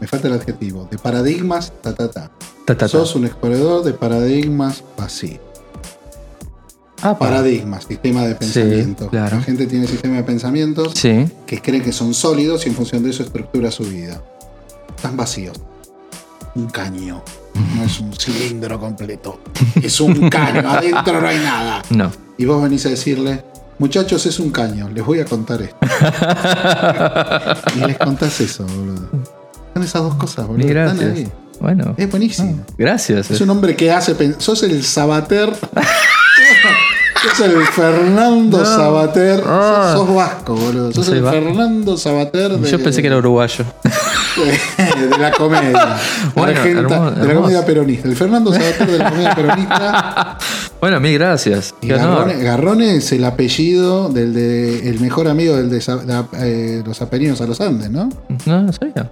[0.00, 0.88] Me falta el adjetivo.
[0.90, 2.32] De paradigmas, ta, ta, ta.
[2.64, 2.88] Ta, ta, ta.
[2.88, 5.38] Sos un exponedor de paradigmas vacíos.
[7.00, 7.26] Ah, pa.
[7.28, 9.08] Paradigmas, sistema de pensamiento.
[9.08, 9.36] claro.
[9.36, 11.26] La gente tiene sistema de pensamientos Sí.
[11.46, 14.20] que creen que son sólidos y en función de eso estructura su vida.
[14.96, 15.56] Están vacíos.
[16.56, 17.22] Un caño.
[17.76, 19.40] No es un cilindro completo.
[19.80, 20.68] Es un caño.
[20.68, 21.82] Adentro no hay nada.
[21.90, 22.10] No.
[22.36, 23.44] Y vos venís a decirle,
[23.78, 24.88] muchachos, es un caño.
[24.90, 25.76] Les voy a contar esto.
[27.76, 29.08] y les contás eso, boludo.
[29.72, 30.66] Son esas dos cosas, boludo.
[30.66, 31.16] Están gracias.
[31.16, 31.28] ahí.
[31.60, 31.94] Bueno.
[31.96, 32.64] Es buenísimo.
[32.76, 33.30] Gracias.
[33.30, 34.34] Es un hombre que hace.
[34.38, 35.52] Sos el Sabater.
[37.22, 38.64] sos el Fernando No.
[38.64, 39.38] Sabater.
[39.38, 39.92] Sos, Ah.
[39.96, 40.92] sos vasco, boludo.
[40.92, 41.22] Sos el.
[41.24, 43.64] Fernando Sabater de, Yo pensé que era uruguayo.
[44.42, 45.96] De la comedia.
[46.34, 48.08] Bueno, Argenta- hermoso, de la comedia peronista.
[48.08, 50.38] El Fernando Sabater de la comedia peronista.
[50.80, 51.74] Bueno, mil gracias.
[51.82, 55.82] Garrone, Garrone es el apellido del de, el mejor amigo del de,
[56.38, 58.08] eh, los Apeninos a los Andes, ¿no?
[58.46, 59.10] No, no sabía.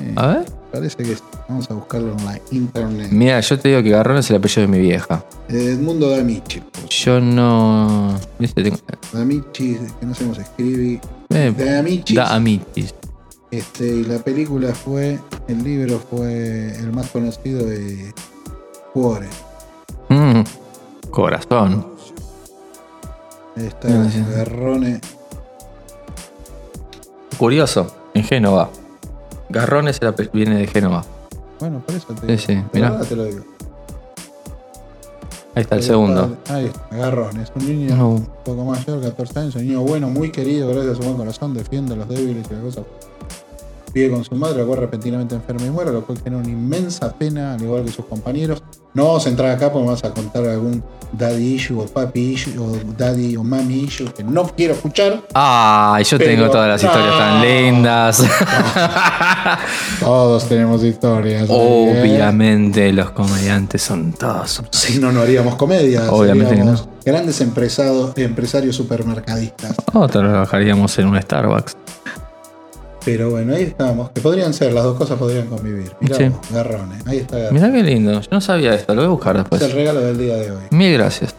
[0.00, 0.44] Eh, A ver.
[0.72, 1.16] Parece que.
[1.48, 3.08] Vamos a buscarlo en la internet.
[3.10, 5.24] Mira, yo te digo que Garrón es el apellido de mi vieja.
[5.48, 6.62] Edmundo D'Amici.
[6.88, 8.16] Yo no.
[9.12, 11.00] D'Amici, que no sé cómo se escribe.
[11.30, 12.14] Eh, D'Amici.
[12.14, 12.94] da amitis.
[13.50, 18.14] Este, y la película fue, el libro fue el más conocido de
[18.92, 19.28] Cuore.
[20.08, 20.42] Mm,
[21.10, 21.86] corazón.
[23.56, 24.24] Ahí está sí.
[24.34, 25.00] Garrone.
[27.38, 27.92] Curioso.
[28.14, 28.70] En Génova.
[29.48, 31.04] Garrón el ape- viene de Génova.
[31.58, 33.00] Bueno, por eso te Sí, sí, mirá.
[33.00, 33.44] te lo digo.
[35.54, 36.36] Ahí está el segundo.
[36.48, 37.42] Ahí está, Garrone.
[37.42, 38.08] Es un niño No.
[38.10, 41.54] un poco mayor, 14 años, un niño bueno, muy querido, gracias a su buen corazón,
[41.54, 42.82] defiende a los débiles y la cosa.
[43.92, 47.12] Vive con su madre, la cual repentinamente enferma y muere, lo cual genera una inmensa
[47.12, 48.62] pena, al igual que sus compañeros.
[48.94, 50.82] No vamos a entrar acá porque vamos a contar algún
[51.12, 55.22] daddy issue o papi issue o daddy o mami issue que no quiero escuchar.
[55.34, 57.44] Ay, yo Pero- tengo todas las historias tan No.
[57.44, 58.24] lindas.
[60.00, 61.42] Todos tenemos historias.
[61.50, 61.52] ¿eh?
[61.52, 64.62] Obviamente los comediantes son todos.
[64.70, 66.10] Si no, no haríamos comedia.
[66.10, 69.74] Obviamente que seríamos Grandes empresados, empresarios supermercadistas.
[69.94, 71.76] O trabajaríamos en un Starbucks.
[73.04, 74.10] Pero bueno, ahí estamos.
[74.10, 75.90] Que podrían ser, las dos cosas podrían convivir.
[76.00, 76.24] Mirá Sí.
[76.28, 77.06] vos, garrones.
[77.06, 77.60] Ahí está Garrone.
[77.60, 78.20] Mirá qué lindo.
[78.20, 78.94] Yo no sabía esto.
[78.94, 79.72] Lo voy a buscar Es el después.
[79.74, 80.62] regalo del día de hoy.
[80.70, 81.34] Mil gracias.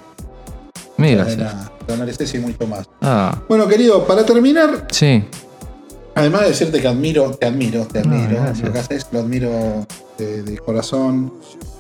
[0.97, 1.37] Mil De gracias.
[1.37, 1.71] nada.
[1.87, 2.87] Don Areces y mucho más.
[3.01, 5.23] Ah, Bueno, querido, para terminar, sí.
[6.15, 8.43] Además de decirte que admiro, te admiro, te No, admiro.
[8.63, 9.85] lo que haces lo admiro
[10.17, 11.33] de, de corazón.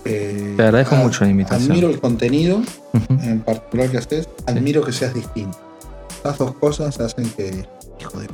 [0.05, 1.71] Eh, Te agradezco ad- mucho la invitación.
[1.71, 2.61] Admiro el contenido,
[3.09, 4.29] en particular que haces.
[4.47, 5.57] Admiro que seas distinto.
[6.09, 7.65] Estas dos cosas hacen que.
[7.99, 8.27] Hijo de.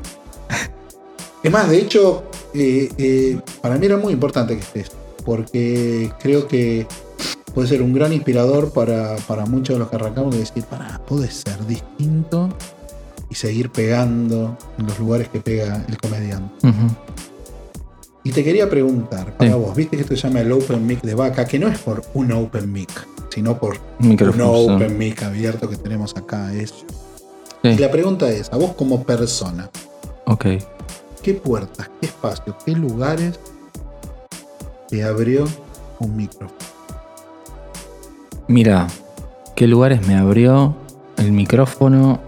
[1.47, 4.91] Es más, de hecho, eh, eh, para mí era muy importante que estés.
[5.23, 6.85] Porque creo que
[7.53, 10.99] puede ser un gran inspirador para, para muchos de los que arrancamos de decir, para,
[11.05, 12.49] puedes ser distinto
[13.29, 16.53] y seguir pegando en los lugares que pega el comediante.
[18.25, 19.57] Y te quería preguntar, para Sí.
[19.57, 22.01] vos, viste que esto se llama el Open Mic de Vaca, que no es por
[22.13, 22.89] un Open Mic,
[23.29, 24.41] sino por un.
[24.41, 26.53] Open Mic abierto que tenemos acá.
[26.53, 26.73] Es...
[27.63, 27.69] Sí.
[27.69, 29.69] Y la pregunta es, a vos como persona,
[30.25, 30.45] Ok.
[31.27, 33.37] ¿Qué puertas, qué espacios, qué lugares
[34.87, 35.45] te abrió
[35.99, 36.55] un micrófono?
[38.47, 38.87] Mira,
[39.53, 40.73] ¿qué lugares me abrió
[41.17, 42.21] el micrófono?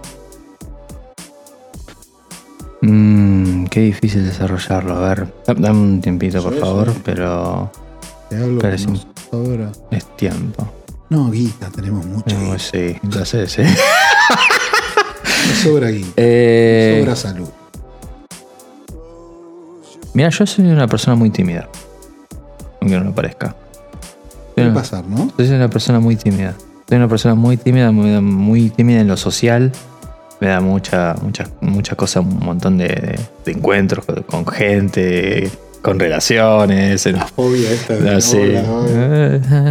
[2.82, 4.96] Mmm, qué difícil desarrollarlo.
[4.98, 7.00] A ver, da- dame un tiempito, por Sí, favor, sí.
[7.06, 7.72] pero
[8.30, 8.76] Te hablo Pero
[9.92, 10.68] es tiempo.
[11.10, 12.60] No, guita, tenemos mucha No, guita.
[12.60, 13.62] sí, ya sé, sí.
[15.48, 17.48] Nos sobra guita, Eh, sobra salud.
[20.14, 21.70] Mira, yo soy una persona muy tímida.
[22.82, 23.56] Aunque no lo parezca.
[24.56, 25.32] Puede pasar, ¿no?
[25.38, 26.54] Soy una persona muy tímida.
[26.88, 29.72] Soy una persona muy tímida, muy, muy tímida en lo social.
[30.40, 35.52] Me da mucha, mucha, mucha cosa, un montón de, de encuentros con, con gente,
[35.82, 37.06] con relaciones.
[37.06, 38.22] en- La fobia esta de Ah,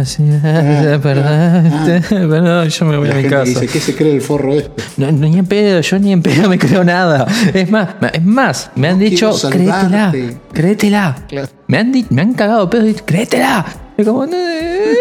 [0.05, 0.21] sí.
[0.43, 3.43] Ah, ah, perdón, perdón, yo me voy La a mi casa.
[3.45, 4.81] dice, ¿qué se cree el forro este?
[4.97, 7.27] No, no, ni en pedo, yo ni en pedo me creo nada.
[7.53, 10.37] Es más, es más, me han No dicho, créetela, salvarte".
[10.53, 11.15] créetela.
[11.27, 11.47] Claro.
[11.67, 13.65] Me han, di- me han cagado pedo y créetela.
[13.97, 14.93] Y como, no, eh,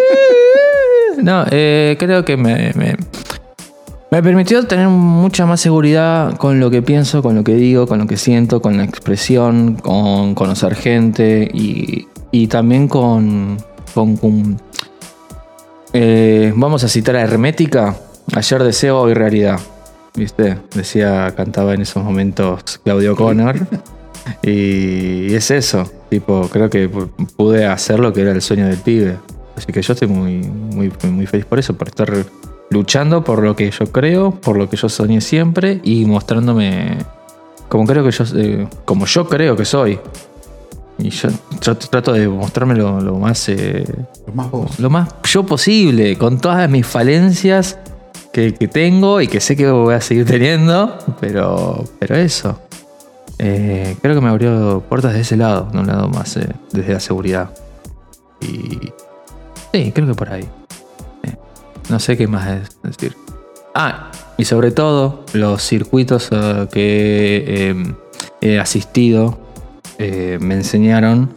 [1.22, 2.96] no, eh, creo que me, me,
[4.10, 7.98] me permitió tener mucha más seguridad con lo que pienso, con lo que digo, con
[7.98, 13.58] lo que siento, con la expresión, con conocer gente y, y también con,
[13.94, 14.60] con, con-
[15.92, 17.96] eh, vamos a citar a Hermética,
[18.34, 19.58] ayer deseo, hoy realidad.
[20.14, 20.58] ¿Viste?
[20.74, 23.56] Decía, cantaba en esos momentos Claudio Connor.
[24.42, 25.88] y es eso.
[26.10, 29.16] Tipo, creo que pu- pude hacer lo que era el sueño del pibe.
[29.56, 32.12] Así que yo estoy muy, muy, muy feliz por eso, por estar
[32.70, 36.98] luchando por lo que yo creo, por lo que yo soñé siempre y mostrándome
[37.68, 39.98] como creo que yo, eh, como yo creo que soy.
[40.98, 41.28] Y yo
[41.60, 43.84] trato, trato de mostrarme lo, lo más eh,
[44.26, 44.80] Lo más vos.
[44.80, 47.78] lo más yo posible, con todas mis falencias
[48.32, 52.58] que, que tengo y que sé que voy a seguir teniendo, pero, pero eso.
[53.38, 56.92] Eh, creo que me abrió puertas de ese lado, de un lado más eh, desde
[56.92, 57.50] la seguridad.
[58.40, 58.92] Y.
[59.72, 60.48] Sí, creo que por ahí.
[61.88, 62.46] No sé qué más
[62.82, 63.16] decir.
[63.74, 67.94] Ah, y sobre todo, los circuitos eh, que eh,
[68.40, 69.38] he asistido
[69.98, 71.34] eh, me enseñaron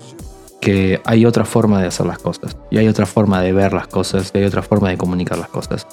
[0.61, 2.55] que hay otra forma de hacer las cosas.
[2.69, 4.31] Y hay otra forma de ver las cosas.
[4.33, 5.87] Y hay otra forma de comunicar las cosas.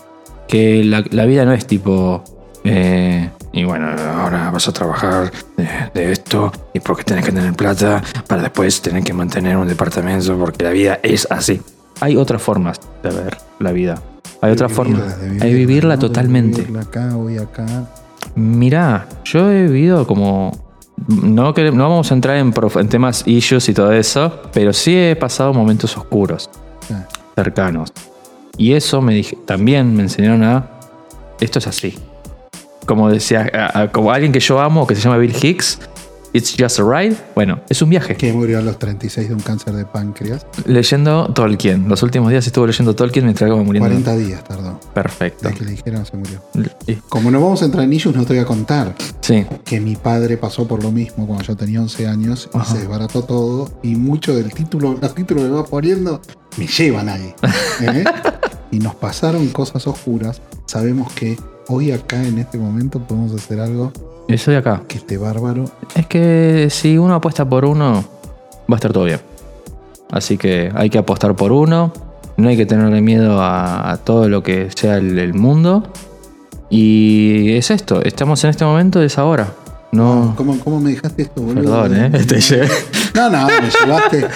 [0.46, 2.22] Que la, vida no es tipo.
[2.64, 6.52] eh, y bueno, ahora vas a trabajar de, de esto.
[6.74, 8.02] Y porque tienes que tener plata.
[8.26, 10.38] Para después tener que mantener un departamento.
[10.38, 11.62] Porque la vida es así.
[12.00, 14.02] Hay otras formas de ver la vida.
[14.40, 14.98] Hay otra forma.
[14.98, 16.60] Vivirla, de Hay vivirla totalmente.
[16.60, 17.66] vivirla acá, hoy acá.
[18.34, 20.52] Mirá, yo he vivido como.
[21.06, 22.52] No, no vamos a entrar en,
[22.88, 26.50] temas issues y todo eso, pero sí he pasado momentos oscuros,
[26.92, 27.04] Ah,
[27.36, 27.92] cercanos.
[28.56, 30.66] Y eso me dije, también me enseñaron a.
[31.40, 31.96] Esto es así.
[32.86, 35.78] Como decía, a- a- como alguien que yo amo, que se llama Bill Hicks,
[36.32, 37.16] It's just a ride.
[37.34, 38.14] Bueno, es un viaje.
[38.16, 40.46] Que murió a los 36 de un cáncer de páncreas.
[40.66, 41.88] Leyendo Tolkien.
[41.88, 43.88] Los últimos días estuve leyendo Tolkien mientras iba muriendo.
[43.88, 44.78] 40 días tardó.
[44.92, 45.48] Perfecto.
[45.50, 46.40] Que le dijeron se murió.
[46.86, 49.46] Y- Como no vamos a entrar en issues, no te voy a contar Sí.
[49.64, 52.72] que mi padre pasó por lo mismo cuando yo tenía 11 años y Ajá.
[52.72, 53.70] se desbarató todo.
[53.82, 56.20] Y mucho del título, los títulos que va poniendo,
[56.58, 57.34] me llevan ahí.
[57.82, 58.04] ¿eh?
[58.70, 60.42] y nos pasaron cosas oscuras.
[60.66, 63.92] Sabemos que hoy acá, en este momento, podemos hacer algo
[64.56, 64.82] acá.
[64.88, 65.64] que esté bárbaro.
[65.94, 68.04] Es que si uno apuesta por uno,
[68.70, 69.20] va a estar todo bien.
[70.10, 71.92] Así que hay que apostar por uno.
[72.36, 75.84] No hay que tenerle miedo a, a todo lo que sea el, el mundo.
[76.70, 78.02] Y es esto.
[78.02, 79.52] Estamos en este momento, es ahora.
[79.92, 80.34] No.
[80.36, 81.82] ¿Cómo, cómo me dejaste esto, boludo?
[81.82, 82.10] Perdón, ¿eh?
[83.14, 84.26] No, no, me llevaste.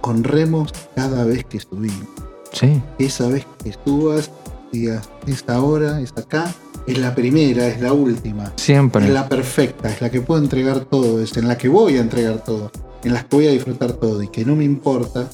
[0.00, 2.08] Honremos cada vez que subimos.
[2.52, 2.82] Sí.
[2.98, 4.30] Esa vez que subas,
[4.72, 6.52] digas, es ahora, es acá,
[6.86, 8.52] es la primera, es la última.
[8.56, 9.04] Siempre.
[9.06, 12.00] Es la perfecta, es la que puedo entregar todo, es en la que voy a
[12.00, 12.70] entregar todo,
[13.04, 15.28] en la que voy a disfrutar todo y que no me importa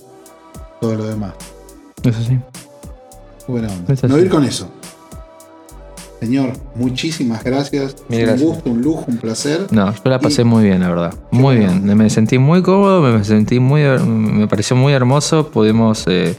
[0.80, 1.34] todo lo demás.
[2.03, 2.39] Eso sí.
[3.49, 3.95] Buena onda.
[4.14, 4.68] A ir con eso.
[6.20, 7.97] Señor, muchísimas gracias.
[8.09, 8.49] Mil un gracias.
[8.49, 9.66] gusto, un lujo, un placer.
[9.70, 11.14] No, yo la pasé Y- muy bien, la verdad.
[11.30, 11.84] Muy bien.
[11.97, 13.82] Me sentí muy cómodo, me sentí muy.
[13.82, 15.49] Me pareció muy hermoso.
[15.51, 16.34] Pudimos eh,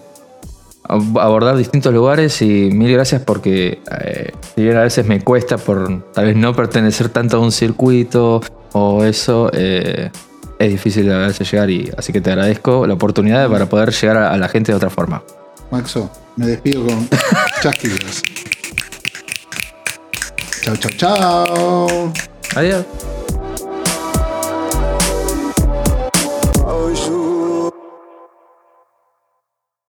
[0.88, 6.04] abordar distintos lugares y mil gracias porque eh, si bien a veces me cuesta por
[6.14, 8.42] tal vez no pertenecer tanto a un circuito
[8.74, 10.10] o eso, eh,
[10.60, 14.18] es difícil a veces llegar y así que te agradezco la oportunidad para poder llegar
[14.18, 15.24] a, a la gente de otra forma.
[15.72, 17.10] Maxo, me despido con
[17.62, 18.24] chasquidos.
[20.62, 22.14] Chao, chao, chao.
[22.56, 22.86] Adiós.